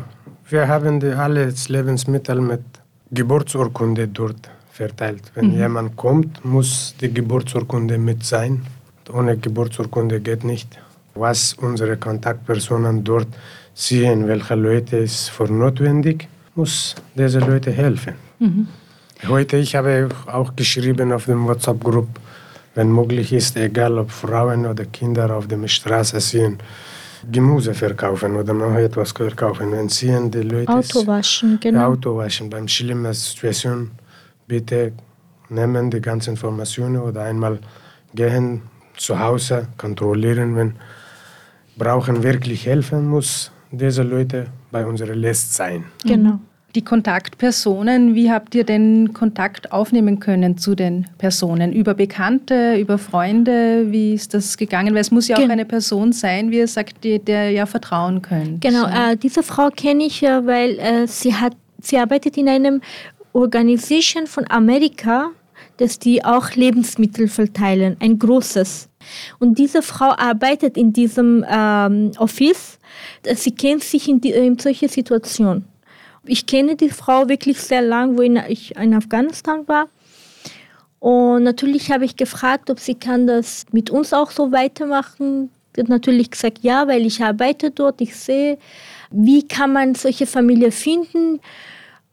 Wir 0.48 0.66
haben 0.68 1.00
die 1.00 1.08
alle 1.08 1.52
Lebensmittel 1.68 2.40
mit 2.40 2.62
Geburtsurkunde 3.10 4.08
dort 4.08 4.48
verteilt. 4.78 5.24
Wenn 5.34 5.48
mhm. 5.50 5.58
jemand 5.64 5.96
kommt, 5.96 6.44
muss 6.44 6.94
die 7.00 7.12
Geburtsurkunde 7.18 7.98
mit 7.98 8.20
sein. 8.24 8.52
Ohne 9.12 9.36
Geburtsurkunde 9.36 10.20
geht 10.20 10.44
nicht. 10.44 10.68
Was 11.14 11.40
unsere 11.54 11.96
Kontaktpersonen 11.96 13.02
dort 13.02 13.30
sehen, 13.74 14.18
welche 14.32 14.54
Leute 14.54 14.98
es 14.98 15.28
für 15.28 15.50
notwendig, 15.64 16.28
muss 16.54 16.94
diese 17.14 17.40
Leute 17.50 17.70
helfen. 17.72 18.14
Mhm. 18.38 18.68
Heute 19.26 19.56
ich 19.56 19.74
habe 19.74 20.08
auch 20.26 20.54
geschrieben 20.54 21.12
auf 21.16 21.24
dem 21.24 21.42
WhatsApp-Gruppe, 21.48 22.20
wenn 22.76 22.90
möglich 22.98 23.32
ist, 23.32 23.56
egal 23.56 23.98
ob 23.98 24.10
Frauen 24.10 24.64
oder 24.64 24.84
Kinder 24.98 25.26
auf 25.36 25.48
der 25.48 25.66
Straße 25.66 26.20
sehen, 26.20 26.54
Gemüse 27.36 27.74
verkaufen 27.74 28.36
oder 28.36 28.54
noch 28.54 28.76
etwas 28.76 29.10
verkaufen. 29.10 29.72
Wenn 29.72 29.88
sehen 29.88 30.30
die 30.30 30.44
Leute 30.52 30.72
Auto 30.72 31.04
waschen, 31.04 31.58
genau. 31.60 31.88
Auto 31.88 32.16
waschen 32.16 32.48
beim 32.48 32.68
schlimmen 32.68 33.12
Situation 33.12 33.90
bitte 34.48 34.92
nehmen 35.50 35.90
die 35.90 36.00
ganzen 36.00 36.30
Informationen 36.30 36.96
oder 36.96 37.22
einmal 37.22 37.58
gehen 38.14 38.62
zu 38.96 39.18
Hause, 39.18 39.68
kontrollieren, 39.76 40.56
wenn 40.56 40.74
brauchen 41.78 42.22
wirklich 42.22 42.66
helfen, 42.66 43.08
muss 43.08 43.52
diese 43.70 44.02
Leute 44.02 44.46
bei 44.70 44.84
unserer 44.84 45.14
List 45.14 45.54
sein. 45.54 45.84
Genau. 46.04 46.40
Die 46.74 46.84
Kontaktpersonen, 46.84 48.14
wie 48.14 48.30
habt 48.30 48.54
ihr 48.54 48.64
denn 48.64 49.14
Kontakt 49.14 49.72
aufnehmen 49.72 50.20
können 50.20 50.58
zu 50.58 50.74
den 50.74 51.06
Personen? 51.16 51.72
Über 51.72 51.94
Bekannte, 51.94 52.76
über 52.76 52.98
Freunde? 52.98 53.86
Wie 53.90 54.12
ist 54.12 54.34
das 54.34 54.58
gegangen? 54.58 54.92
Weil 54.92 55.00
es 55.00 55.10
muss 55.10 55.28
ja 55.28 55.36
auch 55.36 55.40
Gen 55.40 55.50
eine 55.50 55.64
Person 55.64 56.12
sein, 56.12 56.50
wie 56.50 56.58
ihr 56.58 56.68
sagt, 56.68 57.04
die, 57.04 57.20
der 57.20 57.52
ihr 57.52 57.66
vertrauen 57.66 58.20
könnt. 58.20 58.60
Genau, 58.60 58.86
äh, 58.86 59.16
diese 59.16 59.42
Frau 59.42 59.70
kenne 59.70 60.04
ich 60.04 60.20
ja, 60.20 60.44
weil 60.44 60.78
äh, 60.78 61.06
sie, 61.06 61.34
hat, 61.34 61.56
sie 61.80 61.96
arbeitet 61.96 62.36
in 62.36 62.48
einem 62.48 62.82
Organisation 63.38 64.26
von 64.26 64.44
Amerika, 64.50 65.30
dass 65.76 66.00
die 66.00 66.24
auch 66.24 66.50
Lebensmittel 66.56 67.28
verteilen, 67.28 67.96
ein 68.00 68.18
großes. 68.18 68.88
Und 69.38 69.58
diese 69.58 69.80
Frau 69.80 70.10
arbeitet 70.16 70.76
in 70.76 70.92
diesem 70.92 71.44
ähm, 71.48 72.10
Office. 72.18 72.80
Sie 73.34 73.52
kennt 73.52 73.84
sich 73.84 74.08
in, 74.08 74.20
die, 74.20 74.30
in 74.30 74.58
solche 74.58 74.88
Situationen. 74.88 75.64
Ich 76.24 76.46
kenne 76.46 76.74
die 76.74 76.90
Frau 76.90 77.28
wirklich 77.28 77.60
sehr 77.60 77.80
lang, 77.80 78.18
wo 78.18 78.22
ich 78.22 78.74
in 78.76 78.92
Afghanistan 78.92 79.68
war. 79.68 79.86
Und 80.98 81.44
natürlich 81.44 81.92
habe 81.92 82.04
ich 82.04 82.16
gefragt, 82.16 82.70
ob 82.70 82.80
sie 82.80 82.96
kann 82.96 83.28
das 83.28 83.66
mit 83.70 83.88
uns 83.88 84.12
auch 84.12 84.32
so 84.32 84.50
weitermachen. 84.50 85.50
Sie 85.76 85.82
hat 85.82 85.88
natürlich 85.88 86.32
gesagt, 86.32 86.58
ja, 86.62 86.88
weil 86.88 87.06
ich 87.06 87.22
arbeite 87.22 87.70
dort, 87.70 88.00
ich 88.00 88.16
sehe, 88.16 88.58
wie 89.12 89.46
kann 89.46 89.72
man 89.72 89.94
solche 89.94 90.26
Familie 90.26 90.72
finden. 90.72 91.38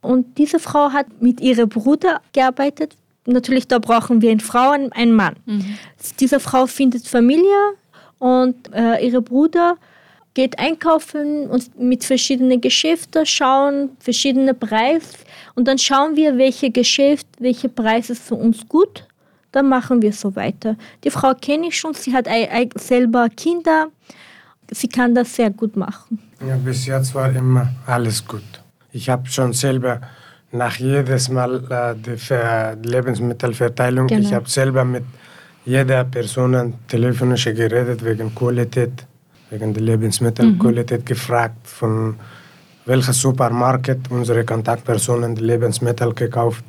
Und 0.05 0.37
diese 0.37 0.59
Frau 0.59 0.91
hat 0.91 1.07
mit 1.21 1.41
ihrem 1.41 1.69
Bruder 1.69 2.21
gearbeitet. 2.33 2.95
Natürlich, 3.25 3.67
da 3.67 3.79
brauchen 3.79 4.21
wir 4.21 4.31
eine 4.31 4.39
Frau 4.39 4.73
und 4.73 4.93
einen 4.93 5.13
Mann. 5.13 5.35
Mhm. 5.45 5.77
Diese 6.19 6.39
Frau 6.39 6.67
findet 6.67 7.07
Familie 7.07 7.73
und 8.19 8.71
äh, 8.73 9.05
ihr 9.05 9.19
Bruder 9.21 9.77
geht 10.35 10.59
einkaufen 10.59 11.47
und 11.49 11.79
mit 11.79 12.03
verschiedenen 12.03 12.61
Geschäften 12.61 13.25
schauen, 13.25 13.91
verschiedene 13.99 14.53
Preise. 14.53 15.07
Und 15.55 15.67
dann 15.67 15.77
schauen 15.77 16.15
wir, 16.15 16.37
welche 16.37 16.69
Geschäft, 16.69 17.25
welche 17.39 17.69
Preis 17.69 18.09
ist 18.09 18.21
für 18.21 18.35
uns 18.35 18.67
gut. 18.67 19.07
Dann 19.51 19.69
machen 19.69 20.01
wir 20.01 20.11
so 20.11 20.35
weiter. 20.35 20.75
Die 21.03 21.09
Frau 21.09 21.33
kenne 21.33 21.67
ich 21.67 21.79
schon, 21.79 21.93
sie 21.93 22.13
hat 22.13 22.27
selber 22.75 23.29
Kinder. 23.29 23.87
Sie 24.71 24.89
kann 24.89 25.15
das 25.15 25.33
sehr 25.33 25.49
gut 25.49 25.77
machen. 25.77 26.19
Ja, 26.45 26.57
bis 26.57 26.85
jetzt 26.85 27.15
war 27.15 27.33
immer 27.33 27.69
alles 27.85 28.25
gut. 28.27 28.43
Ich 28.95 29.09
habe 29.09 29.27
schon 29.27 29.51
selber 29.51 29.99
nach 30.53 30.77
jedes 30.77 31.27
Mal 31.27 31.51
äh, 31.69 31.95
die 32.01 32.15
Ver 32.15 32.77
Lebensmittelverteilung, 32.81 34.07
genau. 34.07 34.21
ich 34.21 34.33
habe 34.33 34.49
selber 34.49 34.85
mit 34.85 35.03
jeder 35.65 36.05
Person 36.05 36.75
telefonisch 36.87 37.43
geredet 37.43 38.05
wegen 38.05 38.33
Qualität, 38.33 39.05
wegen 39.49 39.73
der 39.73 39.83
Lebensmittelqualität 39.83 41.01
mhm. 41.01 41.05
gefragt, 41.05 41.67
von 41.67 42.15
welcher 42.85 43.11
Supermarkt 43.11 44.09
unsere 44.09 44.45
Kontaktpersonen 44.45 45.35
die 45.35 45.43
Lebensmittel 45.43 46.13
gekauft. 46.13 46.63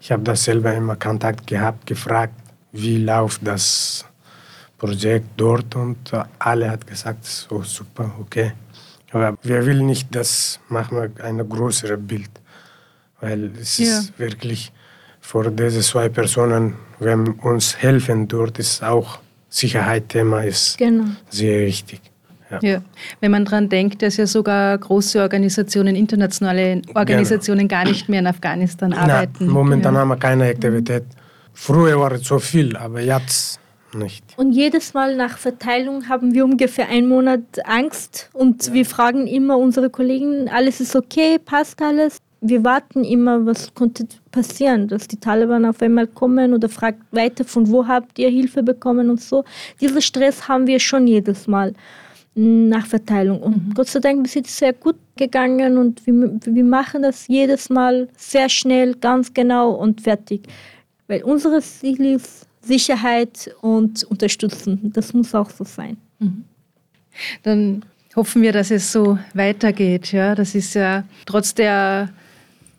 Ich 0.00 0.10
habe 0.10 0.22
das 0.22 0.44
selber 0.44 0.72
immer 0.72 0.96
Kontakt 0.96 1.46
gehabt, 1.46 1.86
gefragt, 1.86 2.34
wie 2.72 2.96
läuft 2.96 3.46
das 3.46 4.06
Projekt 4.78 5.28
dort 5.36 5.76
und 5.76 5.98
alle 6.38 6.70
hat 6.70 6.86
gesagt, 6.86 7.26
so 7.26 7.62
super, 7.62 8.10
okay. 8.18 8.52
Aber 9.12 9.36
wir 9.42 9.66
will 9.66 9.82
nicht, 9.82 10.14
das 10.14 10.60
machen 10.68 10.96
wir 10.96 11.24
ein 11.24 11.46
größeres 11.48 11.98
Bild, 12.00 12.30
weil 13.20 13.52
es 13.60 13.78
ja. 13.78 13.86
ist 13.86 14.18
wirklich 14.18 14.72
für 15.20 15.50
diese 15.50 15.80
zwei 15.80 16.08
Personen, 16.08 16.74
wenn 16.98 17.28
uns 17.28 17.76
helfen 17.76 18.26
dort, 18.26 18.58
ist 18.58 18.82
auch 18.82 19.18
Sicherheitsthema 19.48 20.42
ist 20.42 20.78
genau. 20.78 21.04
sehr 21.28 21.66
wichtig. 21.66 22.00
Ja. 22.50 22.58
ja. 22.62 22.82
Wenn 23.20 23.30
man 23.30 23.44
daran 23.44 23.68
denkt, 23.68 24.02
dass 24.02 24.16
ja 24.16 24.26
sogar 24.26 24.76
große 24.78 25.20
Organisationen, 25.20 25.94
internationale 25.94 26.82
Organisationen 26.94 27.68
genau. 27.68 27.82
gar 27.82 27.90
nicht 27.90 28.08
mehr 28.08 28.20
in 28.20 28.26
Afghanistan 28.26 28.92
arbeiten. 28.92 29.46
Na, 29.46 29.52
momentan 29.52 29.94
ja. 29.94 30.00
haben 30.00 30.08
wir 30.08 30.16
keine 30.16 30.48
Aktivität. 30.48 31.04
Früher 31.54 31.98
war 32.00 32.12
es 32.12 32.24
so 32.24 32.38
viel, 32.38 32.76
aber 32.76 33.00
jetzt 33.00 33.60
nicht. 33.94 34.24
Und 34.36 34.52
jedes 34.52 34.94
Mal 34.94 35.16
nach 35.16 35.38
Verteilung 35.38 36.08
haben 36.08 36.34
wir 36.34 36.44
ungefähr 36.44 36.88
einen 36.88 37.08
Monat 37.08 37.40
Angst 37.64 38.30
und 38.32 38.66
ja. 38.66 38.72
wir 38.72 38.86
fragen 38.86 39.26
immer 39.26 39.58
unsere 39.58 39.90
Kollegen, 39.90 40.48
alles 40.48 40.80
ist 40.80 40.96
okay, 40.96 41.38
passt 41.38 41.80
alles. 41.82 42.18
Wir 42.40 42.64
warten 42.64 43.04
immer, 43.04 43.46
was 43.46 43.72
konnte 43.72 44.04
passieren, 44.32 44.88
dass 44.88 45.06
die 45.06 45.18
Taliban 45.18 45.64
auf 45.64 45.80
einmal 45.80 46.08
kommen 46.08 46.54
oder 46.54 46.68
fragt 46.68 47.00
weiter, 47.12 47.44
von 47.44 47.70
wo 47.70 47.86
habt 47.86 48.18
ihr 48.18 48.30
Hilfe 48.30 48.64
bekommen 48.64 49.10
und 49.10 49.20
so. 49.20 49.44
Diesen 49.80 50.02
Stress 50.02 50.48
haben 50.48 50.66
wir 50.66 50.80
schon 50.80 51.06
jedes 51.06 51.46
Mal 51.46 51.72
nach 52.34 52.86
Verteilung. 52.86 53.40
Und 53.42 53.68
mhm. 53.68 53.74
Gott 53.74 53.88
sei 53.88 54.00
Dank 54.00 54.26
ist 54.26 54.36
es 54.36 54.58
sehr 54.58 54.72
gut 54.72 54.96
gegangen 55.16 55.78
und 55.78 56.04
wir, 56.06 56.38
wir 56.44 56.64
machen 56.64 57.02
das 57.02 57.28
jedes 57.28 57.68
Mal 57.68 58.08
sehr 58.16 58.48
schnell, 58.48 58.94
ganz 58.94 59.32
genau 59.32 59.72
und 59.72 60.00
fertig. 60.00 60.42
Weil 61.08 61.22
unsere 61.22 61.60
Ziel 61.60 62.16
ist, 62.16 62.46
Sicherheit 62.62 63.54
und 63.60 64.04
unterstützen. 64.04 64.92
Das 64.94 65.12
muss 65.12 65.34
auch 65.34 65.50
so 65.50 65.64
sein. 65.64 65.96
Mhm. 66.18 66.44
Dann 67.42 67.84
hoffen 68.16 68.42
wir, 68.42 68.52
dass 68.52 68.70
es 68.70 68.92
so 68.92 69.18
weitergeht. 69.34 70.12
Ja, 70.12 70.34
das 70.34 70.54
ist 70.54 70.74
ja 70.74 71.04
trotz 71.26 71.54
der 71.54 72.10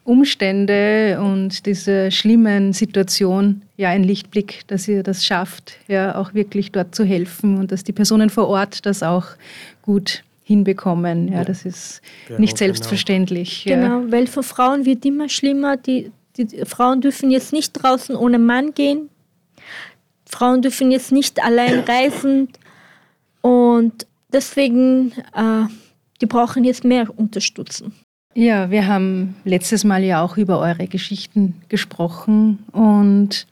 Umstände 0.05 1.19
und 1.21 1.65
dieser 1.65 2.11
schlimmen 2.11 2.73
Situation 2.73 3.61
ja 3.77 3.89
ein 3.89 4.03
Lichtblick, 4.03 4.61
dass 4.67 4.87
ihr 4.87 5.01
das 5.01 5.23
schafft, 5.23 5.77
ja 5.87 6.15
auch 6.15 6.33
wirklich 6.33 6.71
dort 6.71 6.93
zu 6.93 7.05
helfen 7.05 7.57
und 7.57 7.71
dass 7.71 7.83
die 7.83 7.93
Personen 7.93 8.29
vor 8.29 8.49
Ort 8.49 8.85
das 8.85 9.01
auch 9.01 9.27
gut 9.81 10.23
hinbekommen. 10.43 11.31
Ja, 11.31 11.45
das 11.45 11.63
ist 11.63 12.01
genau, 12.27 12.41
nicht 12.41 12.57
selbstverständlich. 12.57 13.63
Genau, 13.65 14.01
ja. 14.01 14.11
weil 14.11 14.27
für 14.27 14.43
Frauen 14.43 14.85
wird 14.85 15.05
immer 15.05 15.29
schlimmer. 15.29 15.77
Die, 15.77 16.11
die 16.37 16.65
Frauen 16.65 16.99
dürfen 16.99 17.31
jetzt 17.31 17.53
nicht 17.53 17.71
draußen 17.71 18.15
ohne 18.15 18.39
Mann 18.39 18.73
gehen. 18.73 19.09
Frauen 20.33 20.61
dürfen 20.61 20.91
jetzt 20.91 21.11
nicht 21.11 21.43
allein 21.43 21.79
reisen 21.81 22.49
und 23.41 24.07
deswegen, 24.31 25.11
äh, 25.35 25.65
die 26.21 26.25
brauchen 26.25 26.63
jetzt 26.63 26.83
mehr 26.83 27.07
Unterstützung. 27.17 27.93
Ja, 28.35 28.71
wir 28.71 28.87
haben 28.87 29.35
letztes 29.43 29.83
Mal 29.83 30.03
ja 30.03 30.23
auch 30.23 30.37
über 30.37 30.59
eure 30.59 30.87
Geschichten 30.87 31.61
gesprochen 31.69 32.65
und 32.71 33.45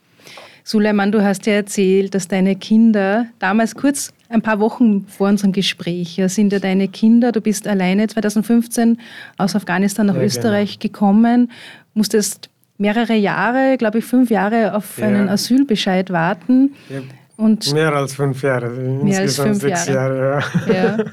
Suleiman, 0.64 1.12
du 1.12 1.24
hast 1.24 1.46
ja 1.48 1.54
erzählt, 1.54 2.14
dass 2.14 2.28
deine 2.28 2.56
Kinder 2.56 3.26
damals 3.40 3.76
kurz 3.76 4.14
ein 4.30 4.42
paar 4.42 4.60
Wochen 4.60 5.06
vor 5.08 5.28
unserem 5.28 5.52
Gespräch 5.52 6.18
ja, 6.18 6.30
sind 6.30 6.54
ja 6.54 6.60
deine 6.60 6.88
Kinder, 6.88 7.32
du 7.32 7.42
bist 7.42 7.68
alleine 7.68 8.08
2015 8.08 9.00
aus 9.38 9.56
Afghanistan 9.56 10.06
nach 10.06 10.16
Ja, 10.16 10.22
Österreich 10.22 10.80
gekommen, 10.80 11.52
musstest 11.94 12.51
mehrere 12.82 13.14
Jahre, 13.16 13.78
glaube 13.78 14.00
ich 14.00 14.06
fünf 14.06 14.30
Jahre 14.32 14.74
auf 14.76 14.98
Ja. 14.98 15.06
einen 15.08 15.30
Asylbescheid 15.30 16.10
warten. 16.10 16.74
Ja, 16.90 17.00
Und 17.38 17.72
Mehr 17.74 17.94
als 17.94 18.16
fünf 18.16 18.42
Jahre, 18.44 18.70
Mehr 18.70 19.20
als 19.20 19.38
insgesamt 19.38 19.50
fünf 19.50 19.62
sechs 19.62 19.88
Jahre. 19.88 20.44
Jahre. 20.68 21.06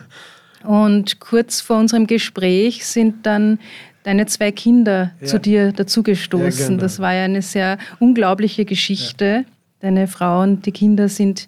Ja. 0.65 0.69
Und 0.69 1.21
kurz 1.21 1.61
vor 1.61 1.79
unserem 1.79 2.07
Gespräch 2.07 2.85
sind 2.85 3.25
dann 3.27 3.59
deine 4.03 4.27
zwei 4.27 4.51
Kinder 4.51 5.13
zu 5.23 5.39
dir 5.39 5.73
dazugestoßen. 5.73 6.69
Genau. 6.69 6.81
Das 6.81 6.99
war 6.99 7.15
ja 7.15 7.25
eine 7.25 7.43
sehr 7.43 7.79
unglaubliche 8.01 8.65
Geschichte. 8.65 9.45
Deine 9.81 10.09
Frau 10.09 10.43
und 10.43 10.67
die 10.67 10.73
Kinder 10.73 11.09
sind 11.09 11.47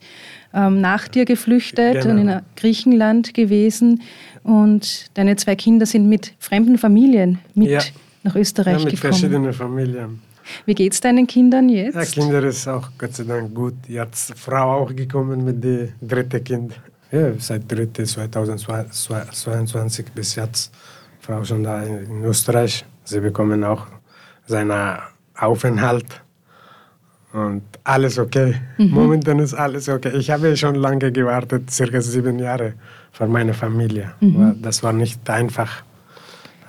ähm, 0.55 0.81
nach 0.81 1.09
dir 1.09 1.25
geflüchtet 1.25 2.03
Genau. 2.03 2.11
und 2.21 2.29
in 2.29 2.41
Griechenland 2.57 3.35
gewesen. 3.35 4.03
Und 4.43 5.07
deine 5.15 5.37
zwei 5.37 5.57
Kinder 5.57 5.87
sind 5.87 6.09
mit 6.09 6.33
fremden 6.39 6.79
Familien 6.79 7.39
mit 7.55 7.93
Ja. 8.23 8.29
nach 8.29 8.35
Ja, 8.35 8.41
Österreich 8.41 8.85
mit 8.85 8.95
gekommen. 8.95 9.13
verschiedenen 9.13 9.53
Familien. 9.53 10.21
Wie 10.67 10.75
geht 10.75 10.93
es 10.93 11.01
deinen 11.01 11.27
Kindern 11.27 11.69
jetzt? 11.69 11.95
Ja, 11.95 12.05
Kinder 12.05 12.43
ist 12.45 12.67
auch 12.67 12.89
Gott 12.99 13.15
sei 13.15 13.25
Dank 13.25 13.55
gut. 13.55 13.75
Jetzt 13.89 14.35
Frau 14.37 14.83
auch 14.83 14.95
gekommen 14.95 15.45
mit 15.45 15.63
dem 15.63 15.91
dritten 16.01 16.43
Kind. 16.43 16.81
Ja, 17.13 17.33
seit 17.39 17.71
dritte 17.71 18.05
2022 18.05 20.07
bis 20.15 20.35
jetzt. 20.37 20.73
Frau 21.21 21.45
schon 21.45 21.63
da 21.65 21.83
in 21.83 22.25
Österreich. 22.25 22.85
Sie 23.05 23.21
bekommen 23.21 23.63
auch 23.65 23.87
seinen 24.47 24.99
Aufenthalt. 25.39 26.07
Und 27.33 27.63
alles 27.85 28.19
okay. 28.19 28.55
Momentan 28.79 29.39
ist 29.39 29.55
alles 29.55 29.89
okay. 29.89 30.11
Ich 30.17 30.31
habe 30.31 30.57
schon 30.57 30.75
lange 30.75 31.13
gewartet, 31.13 31.71
circa 31.71 32.01
sieben 32.01 32.39
Jahre, 32.41 32.75
für 33.13 33.29
meine 33.29 33.55
Familie. 33.55 34.13
War- 34.21 34.55
Das 34.61 34.83
war 34.83 34.93
nicht 34.93 35.29
einfach. 35.31 35.85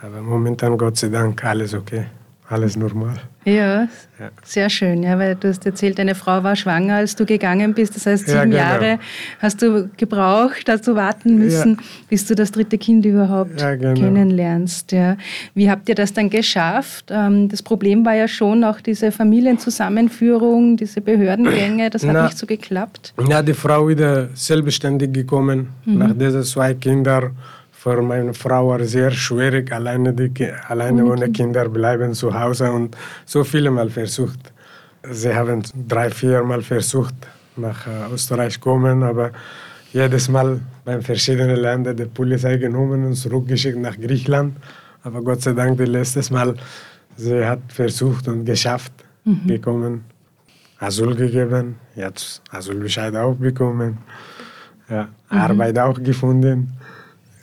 Aber 0.04 0.22
momentan, 0.22 0.78
Gott 0.78 0.98
sei 0.98 1.10
Dank, 1.10 1.44
alles 1.44 1.74
okay. 1.74 2.06
Alles 2.50 2.76
normal. 2.76 3.14
Ja, 3.46 3.88
Ja. 4.20 4.30
sehr 4.44 4.70
schön, 4.70 5.04
ja, 5.04 5.18
weil 5.18 5.36
du 5.36 5.48
hast 5.48 5.66
erzählt, 5.66 5.98
deine 5.98 6.16
Frau 6.16 6.44
war 6.44 6.56
schwanger, 6.58 6.96
als 6.98 7.16
du 7.16 7.26
gegangen 7.26 7.74
bist. 7.74 7.96
Das 7.96 8.06
heißt, 8.06 8.28
Ja, 8.28 8.40
sieben 8.42 8.52
genau. 8.52 8.62
Jahre 8.64 9.00
hast 9.40 9.62
du 9.62 9.90
gebraucht, 9.96 10.66
hast 10.68 10.86
du 10.86 10.96
warten 10.96 11.38
müssen, 11.38 11.78
bis 12.10 12.26
du 12.28 12.36
das 12.36 12.52
dritte 12.52 12.78
Kind 12.78 13.06
überhaupt 13.06 13.62
Ja, 13.62 13.76
genau. 13.76 13.94
kennenlernst. 13.94 14.92
Ja. 14.92 15.16
Wie 15.56 15.70
habt 15.72 15.88
ihr 15.88 15.96
das 15.96 16.12
dann 16.12 16.30
geschafft? 16.30 17.06
Ähm, 17.10 17.48
Das 17.48 17.64
Problem 17.64 18.04
war 18.06 18.16
ja 18.16 18.28
schon 18.28 18.66
auch 18.66 18.82
diese 18.82 19.14
Familienzusammenführung, 19.14 20.76
diese 20.76 21.00
Behördengänge, 21.00 21.90
das 21.90 22.06
hat 22.06 22.14
Na. 22.14 22.26
nicht 22.26 22.38
so 22.38 22.46
geklappt. 22.46 23.14
Ja, 23.30 23.42
die 23.42 23.54
Frau 23.54 23.88
wieder 23.88 24.28
selbstständig 24.34 25.14
gekommen. 25.14 25.70
Nach 25.86 26.12
diesen 26.14 26.44
zwei 26.44 26.74
Kindern. 26.74 27.32
Für 27.84 28.00
meine 28.04 28.32
Frau 28.36 28.68
war 28.68 28.80
es 28.82 28.92
sehr 28.92 29.10
schwierig, 29.10 29.72
alleine, 29.72 30.14
die, 30.14 30.52
alleine 30.68 31.04
ohne 31.04 31.32
Kinder 31.32 31.68
bleiben 31.68 32.14
zu 32.14 32.32
Hause 32.32 32.72
und 32.72 32.96
so 33.26 33.44
viele 33.44 33.72
Mal 33.72 33.90
versucht. 33.90 34.54
Sie 35.10 35.34
haben 35.34 35.64
drei, 35.88 36.12
vier 36.12 36.44
Mal 36.44 36.62
versucht, 36.62 37.16
nach 37.56 37.88
äh, 37.88 38.14
Österreich 38.14 38.60
kommen, 38.60 39.02
aber 39.02 39.32
jedes 39.92 40.30
Mal 40.30 40.60
bei 40.86 41.02
verschiedenen 41.02 41.56
Ländern 41.56 41.98
die 41.98 42.06
Polizei 42.06 42.58
genommen 42.58 43.04
und 43.04 43.16
zurückgeschickt 43.16 43.80
nach 43.80 43.98
Griechenland. 44.00 44.58
Aber 45.02 45.24
Gott 45.24 45.42
sei 45.42 45.54
Dank, 45.54 45.80
das 45.80 45.88
letzte 45.88 46.34
Mal, 46.34 46.54
sie 47.16 47.44
hat 47.44 47.62
versucht 47.70 48.28
und 48.28 48.46
geschafft, 48.46 48.94
gekommen. 49.48 50.04
Asyl 50.78 51.16
gegeben, 51.16 51.78
jetzt 51.96 52.44
Asylbescheid 52.52 53.16
auch 53.16 53.34
bekommen, 53.34 53.98
ja, 54.88 55.08
Arbeit 55.30 55.80
auch 55.80 56.00
gefunden. 56.00 56.78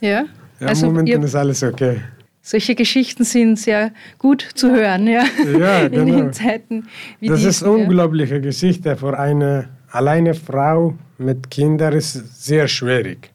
Ja, 0.01 0.25
Ja, 0.59 0.67
also 0.67 0.87
momentan 0.87 1.23
ist 1.23 1.35
alles 1.35 1.63
okay. 1.63 2.01
solche 2.41 2.75
Geschichten 2.75 3.23
sind 3.23 3.57
sehr 3.59 3.91
gut 4.17 4.41
zu 4.55 4.71
hören, 4.71 5.07
ja, 5.07 5.23
Ja, 5.59 5.79
in 5.85 5.91
genau. 5.91 6.17
den 6.17 6.33
Zeiten 6.33 6.87
wie 7.19 7.27
Das 7.27 7.43
ist 7.43 7.61
diesen, 7.61 7.67
ja. 7.67 7.73
eine 7.73 7.83
unglaubliche 7.83 8.41
Geschichte. 8.41 8.95
Für 8.97 9.17
eine 9.17 9.69
alleine 9.91 10.33
Frau 10.33 10.95
mit 11.17 11.49
Kindern 11.51 11.93
ist 11.93 12.43
sehr 12.43 12.67
schwierig. 12.67 13.31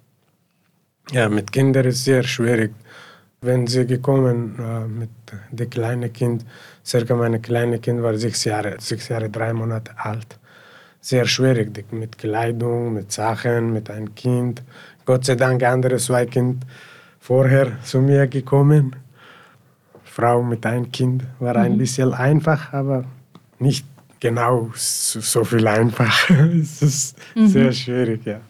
Ja, 1.12 1.28
mit 1.28 1.52
Kindern 1.52 1.86
ist 1.86 2.04
sehr 2.04 2.22
schwierig. 2.22 2.72
Wenn 3.42 3.66
sie 3.66 3.86
gekommen 3.86 4.58
äh, 4.58 4.88
mit 4.88 5.10
dem 5.50 5.68
kleinen 5.68 6.10
Kind, 6.12 6.46
circa 6.84 7.14
mein 7.14 7.40
kleines 7.42 7.82
Kind 7.82 8.02
war 8.02 8.16
sechs 8.16 8.44
Jahre, 8.44 8.76
sechs 8.78 9.08
Jahre, 9.08 9.28
drei 9.28 9.52
Monate 9.52 9.92
alt. 9.98 10.38
Sehr 11.00 11.26
schwierig, 11.26 11.92
mit 11.92 12.16
Kleidung, 12.16 12.94
mit 12.94 13.12
Sachen, 13.12 13.74
mit 13.74 13.90
einem 13.90 14.14
Kind. 14.14 14.62
Gott 15.04 15.24
sei 15.24 15.34
Dank 15.34 15.62
andere 15.62 15.96
zwei 15.98 16.26
Kinder 16.26 16.66
vorher 17.20 17.72
zu 17.82 18.00
mir 18.00 18.26
gekommen. 18.26 18.96
Frau 20.04 20.42
mit 20.42 20.64
einem 20.66 20.90
Kind 20.92 21.24
war 21.40 21.56
ein 21.56 21.76
bisschen 21.78 22.12
einfach, 22.14 22.72
aber 22.72 23.04
nicht 23.58 23.86
genau 24.20 24.70
so, 24.74 25.20
so 25.20 25.44
viel 25.44 25.66
einfach. 25.66 26.30
es 26.62 26.82
ist 26.82 27.18
sehr 27.34 27.72
schwierig, 27.72 28.24
ja. 28.24 28.40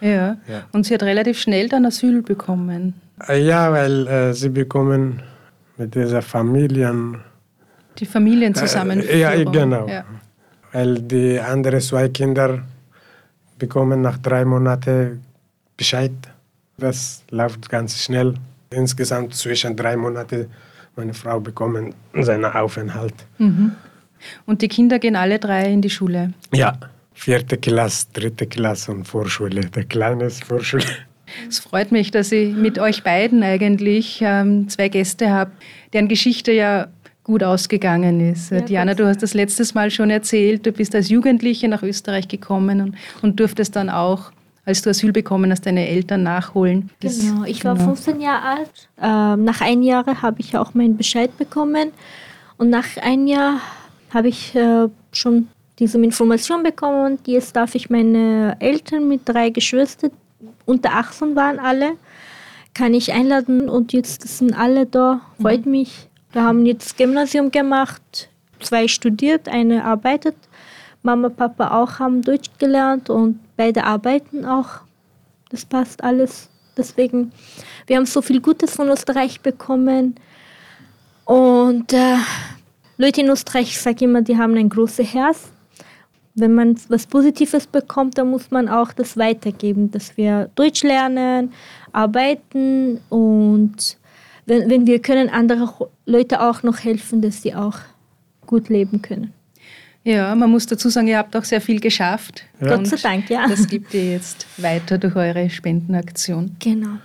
Ja. 0.00 0.36
Ja. 0.46 0.62
und 0.72 0.86
sie 0.86 0.94
hat 0.94 1.02
relativ 1.02 1.40
schnell 1.40 1.68
dann 1.68 1.84
Asyl 1.84 2.22
bekommen. 2.22 2.94
Äh, 3.28 3.44
Ja, 3.44 3.72
weil 3.72 4.06
äh, 4.06 4.32
sie 4.32 4.48
bekommen 4.48 5.20
mit 5.76 5.94
dieser 5.94 6.22
Familien, 6.22 7.18
Die 7.98 8.06
Familienzusammenführung. 8.06 9.16
Äh, 9.16 9.42
ja, 9.42 9.50
genau. 9.50 9.88
Ja. 9.88 10.04
weil 10.72 11.02
die 11.02 11.40
anderen 11.40 11.80
zwei 11.80 12.08
Kinder 12.10 12.62
bekommen 13.58 14.02
nach 14.02 14.18
drei 14.18 14.44
Monaten 14.44 15.20
Bescheid. 15.78 16.12
Das 16.76 17.22
läuft 17.30 17.70
ganz 17.70 17.96
schnell. 18.02 18.34
Insgesamt 18.70 19.34
zwischen 19.34 19.74
drei 19.74 19.96
Monaten 19.96 20.48
meine 20.96 21.14
Frau 21.14 21.40
bekommen 21.40 21.94
seinen 22.12 22.44
Aufenthalt. 22.44 23.14
Und 24.44 24.60
die 24.60 24.68
Kinder 24.68 24.98
gehen 24.98 25.16
alle 25.16 25.38
drei 25.38 25.72
in 25.72 25.80
die 25.80 25.88
Schule. 25.88 26.34
Ja, 26.52 26.76
vierte 27.14 27.56
Klasse, 27.56 28.08
dritte 28.12 28.46
Klasse 28.46 28.92
und 28.92 29.04
Vorschule. 29.06 29.62
Der 29.62 29.84
Kleine 29.84 30.24
ist 30.24 30.44
Vorschule. 30.44 30.84
Es 31.48 31.58
freut 31.58 31.92
mich, 31.92 32.10
dass 32.10 32.32
ich 32.32 32.54
mit 32.54 32.78
euch 32.78 33.02
beiden 33.02 33.42
eigentlich 33.42 34.20
ähm, 34.22 34.68
zwei 34.68 34.88
Gäste 34.88 35.30
habe, 35.30 35.52
deren 35.92 36.08
Geschichte 36.08 36.52
ja 36.52 36.88
gut 37.22 37.42
ausgegangen 37.42 38.32
ist. 38.32 38.50
Ja, 38.50 38.62
Diana, 38.62 38.94
du 38.94 39.06
hast 39.06 39.22
das 39.22 39.34
letztes 39.34 39.74
Mal 39.74 39.90
schon 39.90 40.08
erzählt, 40.08 40.64
du 40.64 40.72
bist 40.72 40.94
als 40.94 41.10
Jugendliche 41.10 41.68
nach 41.68 41.82
Österreich 41.82 42.26
gekommen 42.26 42.80
und, 42.80 42.96
und 43.20 43.38
durftest 43.38 43.76
dann 43.76 43.90
auch, 43.90 44.32
als 44.68 44.82
du 44.82 44.90
Asyl 44.90 45.12
bekommen 45.12 45.50
hast, 45.50 45.64
deine 45.64 45.88
Eltern 45.88 46.22
nachholen. 46.22 46.90
Das- 47.00 47.18
Genau, 47.20 47.44
ich 47.44 47.64
war 47.64 47.74
genau. 47.74 47.86
15 47.86 48.20
Jahre 48.20 48.42
alt. 48.58 48.88
Ähm, 49.00 49.44
nach 49.44 49.62
einem 49.62 49.82
Jahr 49.82 50.04
habe 50.20 50.40
ich 50.40 50.56
auch 50.58 50.74
meinen 50.74 50.96
Bescheid 50.98 51.34
bekommen. 51.38 51.90
Und 52.58 52.68
nach 52.68 52.96
einem 53.00 53.26
Jahr 53.26 53.60
habe 54.12 54.28
ich 54.28 54.54
äh, 54.54 54.88
schon 55.12 55.48
diese 55.78 55.96
Information 55.98 56.62
bekommen. 56.62 57.12
Und 57.12 57.26
jetzt 57.28 57.56
darf 57.56 57.74
ich 57.74 57.88
meine 57.88 58.56
Eltern 58.60 59.08
mit 59.08 59.22
drei 59.24 59.48
Geschwistern, 59.48 60.10
unter 60.66 60.92
18 60.92 61.34
waren 61.34 61.58
alle, 61.58 61.92
kann 62.74 62.92
ich 62.92 63.12
einladen. 63.14 63.70
Und 63.70 63.94
jetzt 63.94 64.28
sind 64.28 64.52
alle 64.52 64.84
da. 64.84 65.22
Freut 65.40 65.64
mich. 65.64 66.08
Wir 66.32 66.42
haben 66.42 66.66
jetzt 66.66 66.98
Gymnasium 66.98 67.50
gemacht, 67.50 68.28
zwei 68.60 68.86
studiert, 68.86 69.48
eine 69.48 69.82
arbeitet. 69.84 70.36
Mama, 71.02 71.30
Papa 71.30 71.80
auch 71.80 71.98
haben 72.00 72.20
Deutsch 72.20 72.50
gelernt 72.58 73.08
und 73.08 73.38
beide 73.58 73.84
arbeiten 73.84 74.46
auch. 74.46 74.80
Das 75.50 75.66
passt 75.66 76.02
alles. 76.02 76.48
Deswegen, 76.76 77.32
wir 77.86 77.96
haben 77.96 78.06
so 78.06 78.22
viel 78.22 78.40
Gutes 78.40 78.74
von 78.74 78.88
Österreich 78.88 79.40
bekommen. 79.40 80.14
Und 81.24 81.92
äh, 81.92 82.16
Leute 82.96 83.20
in 83.20 83.28
Österreich, 83.28 83.68
ich 83.68 83.80
sage 83.80 84.04
immer, 84.04 84.22
die 84.22 84.38
haben 84.38 84.56
ein 84.56 84.68
großes 84.68 85.12
Herz. 85.12 85.50
Wenn 86.34 86.54
man 86.54 86.76
was 86.88 87.06
Positives 87.06 87.66
bekommt, 87.66 88.16
dann 88.16 88.30
muss 88.30 88.50
man 88.52 88.68
auch 88.68 88.92
das 88.92 89.16
weitergeben, 89.16 89.90
dass 89.90 90.16
wir 90.16 90.50
Deutsch 90.54 90.84
lernen, 90.84 91.52
arbeiten 91.92 93.00
und 93.08 93.98
wenn, 94.46 94.70
wenn 94.70 94.86
wir 94.86 95.02
können, 95.02 95.28
andere 95.28 95.90
Leute 96.06 96.40
auch 96.40 96.62
noch 96.62 96.78
helfen, 96.78 97.20
dass 97.20 97.42
sie 97.42 97.56
auch 97.56 97.78
gut 98.46 98.68
leben 98.68 99.02
können. 99.02 99.34
Ja, 100.08 100.34
man 100.34 100.50
muss 100.50 100.64
dazu 100.64 100.88
sagen, 100.88 101.06
ihr 101.06 101.18
habt 101.18 101.36
auch 101.36 101.44
sehr 101.44 101.60
viel 101.60 101.80
geschafft. 101.80 102.44
Ja. 102.62 102.76
Gott 102.76 102.86
sei 102.86 102.96
Dank, 102.96 103.28
ja. 103.28 103.46
Das 103.46 103.68
gibt 103.68 103.92
ihr 103.92 104.12
jetzt 104.12 104.46
weiter 104.56 104.96
durch 104.96 105.14
eure 105.14 105.50
Spendenaktion. 105.50 106.56
Genau. 106.60 106.96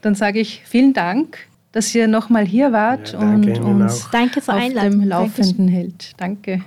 Dann 0.00 0.16
sage 0.16 0.40
ich 0.40 0.62
vielen 0.64 0.92
Dank, 0.92 1.38
dass 1.70 1.94
ihr 1.94 2.08
nochmal 2.08 2.44
hier 2.44 2.72
wart 2.72 3.12
Ja, 3.12 3.20
und 3.20 3.48
uns 3.60 4.06
auf 4.06 4.10
dem 4.10 4.74
Dankeschön. 4.74 5.02
Laufenden 5.04 5.68
hält. 5.68 6.14
Danke. 6.16 6.62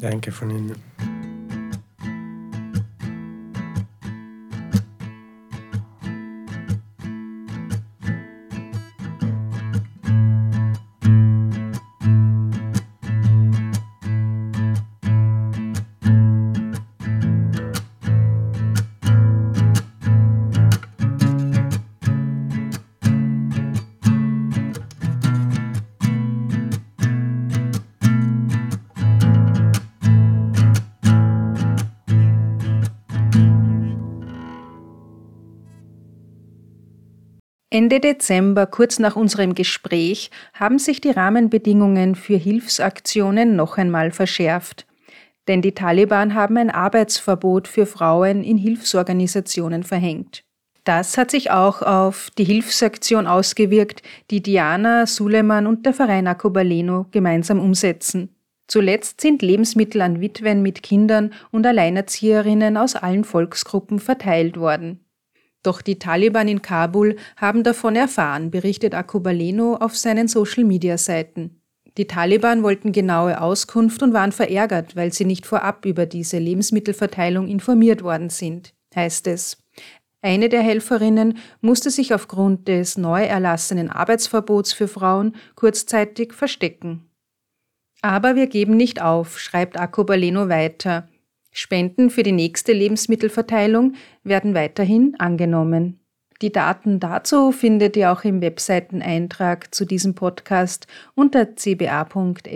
Danke 0.00 0.32
von 0.32 0.48
Ihnen. 0.48 0.72
Ende 37.74 37.98
Dezember, 37.98 38.66
kurz 38.66 39.00
nach 39.00 39.16
unserem 39.16 39.56
Gespräch, 39.56 40.30
haben 40.52 40.78
sich 40.78 41.00
die 41.00 41.10
Rahmenbedingungen 41.10 42.14
für 42.14 42.36
Hilfsaktionen 42.36 43.56
noch 43.56 43.78
einmal 43.78 44.12
verschärft. 44.12 44.86
Denn 45.48 45.60
die 45.60 45.72
Taliban 45.72 46.36
haben 46.36 46.56
ein 46.56 46.70
Arbeitsverbot 46.70 47.66
für 47.66 47.86
Frauen 47.86 48.44
in 48.44 48.58
Hilfsorganisationen 48.58 49.82
verhängt. 49.82 50.44
Das 50.84 51.18
hat 51.18 51.32
sich 51.32 51.50
auch 51.50 51.82
auf 51.82 52.30
die 52.38 52.44
Hilfsaktion 52.44 53.26
ausgewirkt, 53.26 54.02
die 54.30 54.40
Diana, 54.40 55.08
Suleiman 55.08 55.66
und 55.66 55.84
der 55.84 55.94
Verein 55.94 56.28
Akobaleno 56.28 57.06
gemeinsam 57.10 57.58
umsetzen. 57.58 58.28
Zuletzt 58.68 59.20
sind 59.20 59.42
Lebensmittel 59.42 60.00
an 60.00 60.20
Witwen 60.20 60.62
mit 60.62 60.84
Kindern 60.84 61.32
und 61.50 61.66
Alleinerzieherinnen 61.66 62.76
aus 62.76 62.94
allen 62.94 63.24
Volksgruppen 63.24 63.98
verteilt 63.98 64.60
worden. 64.60 65.03
Doch 65.64 65.80
die 65.82 65.98
Taliban 65.98 66.46
in 66.46 66.62
Kabul 66.62 67.16
haben 67.36 67.64
davon 67.64 67.96
erfahren, 67.96 68.52
berichtet 68.52 68.94
Akobaleno 68.94 69.76
auf 69.76 69.96
seinen 69.96 70.28
Social-Media-Seiten. 70.28 71.60
Die 71.96 72.06
Taliban 72.06 72.62
wollten 72.62 72.92
genaue 72.92 73.40
Auskunft 73.40 74.02
und 74.02 74.12
waren 74.12 74.32
verärgert, 74.32 74.94
weil 74.94 75.12
sie 75.12 75.24
nicht 75.24 75.46
vorab 75.46 75.86
über 75.86 76.06
diese 76.06 76.38
Lebensmittelverteilung 76.38 77.48
informiert 77.48 78.02
worden 78.02 78.28
sind, 78.28 78.74
heißt 78.94 79.26
es. 79.28 79.56
Eine 80.20 80.48
der 80.48 80.62
Helferinnen 80.62 81.38
musste 81.60 81.90
sich 81.90 82.12
aufgrund 82.12 82.68
des 82.68 82.98
neu 82.98 83.22
erlassenen 83.22 83.90
Arbeitsverbots 83.90 84.72
für 84.72 84.88
Frauen 84.88 85.34
kurzzeitig 85.54 86.34
verstecken. 86.34 87.08
Aber 88.02 88.36
wir 88.36 88.48
geben 88.48 88.76
nicht 88.76 89.00
auf, 89.00 89.38
schreibt 89.38 89.76
Baleno 90.06 90.48
weiter. 90.50 91.08
Spenden 91.54 92.10
für 92.10 92.24
die 92.24 92.32
nächste 92.32 92.72
Lebensmittelverteilung 92.72 93.94
werden 94.24 94.54
weiterhin 94.54 95.14
angenommen. 95.18 96.00
Die 96.42 96.50
Daten 96.50 96.98
dazu 97.00 97.52
findet 97.52 97.96
ihr 97.96 98.12
auch 98.12 98.24
im 98.24 98.40
Webseiteneintrag 98.40 99.72
zu 99.74 99.84
diesem 99.84 100.14
Podcast 100.14 100.88
unter 101.14 101.54
cba.fro.at. 101.54 102.50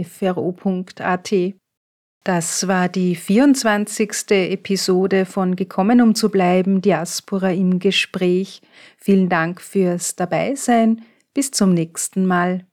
Das 2.24 2.68
war 2.68 2.88
die 2.88 3.14
24. 3.14 4.10
Episode 4.30 5.24
von 5.24 5.54
Gekommen 5.54 6.02
um 6.02 6.16
zu 6.16 6.28
bleiben, 6.28 6.82
Diaspora 6.82 7.52
im 7.52 7.78
Gespräch. 7.78 8.60
Vielen 8.98 9.28
Dank 9.28 9.62
fürs 9.62 10.16
Dabeisein. 10.16 11.02
Bis 11.32 11.52
zum 11.52 11.72
nächsten 11.72 12.26
Mal. 12.26 12.66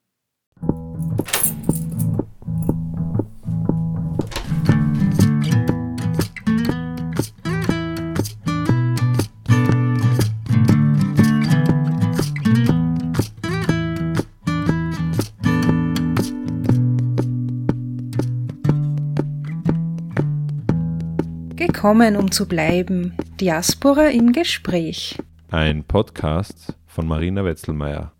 Gekommen, 21.85 22.17
um 22.17 22.31
zu 22.31 22.47
bleiben. 22.47 23.13
Diaspora 23.39 24.07
im 24.07 24.31
Gespräch. 24.31 25.19
Ein 25.51 25.83
Podcast 25.83 26.73
von 26.87 27.05
Marina 27.05 27.45
Wetzelmeier. 27.45 28.11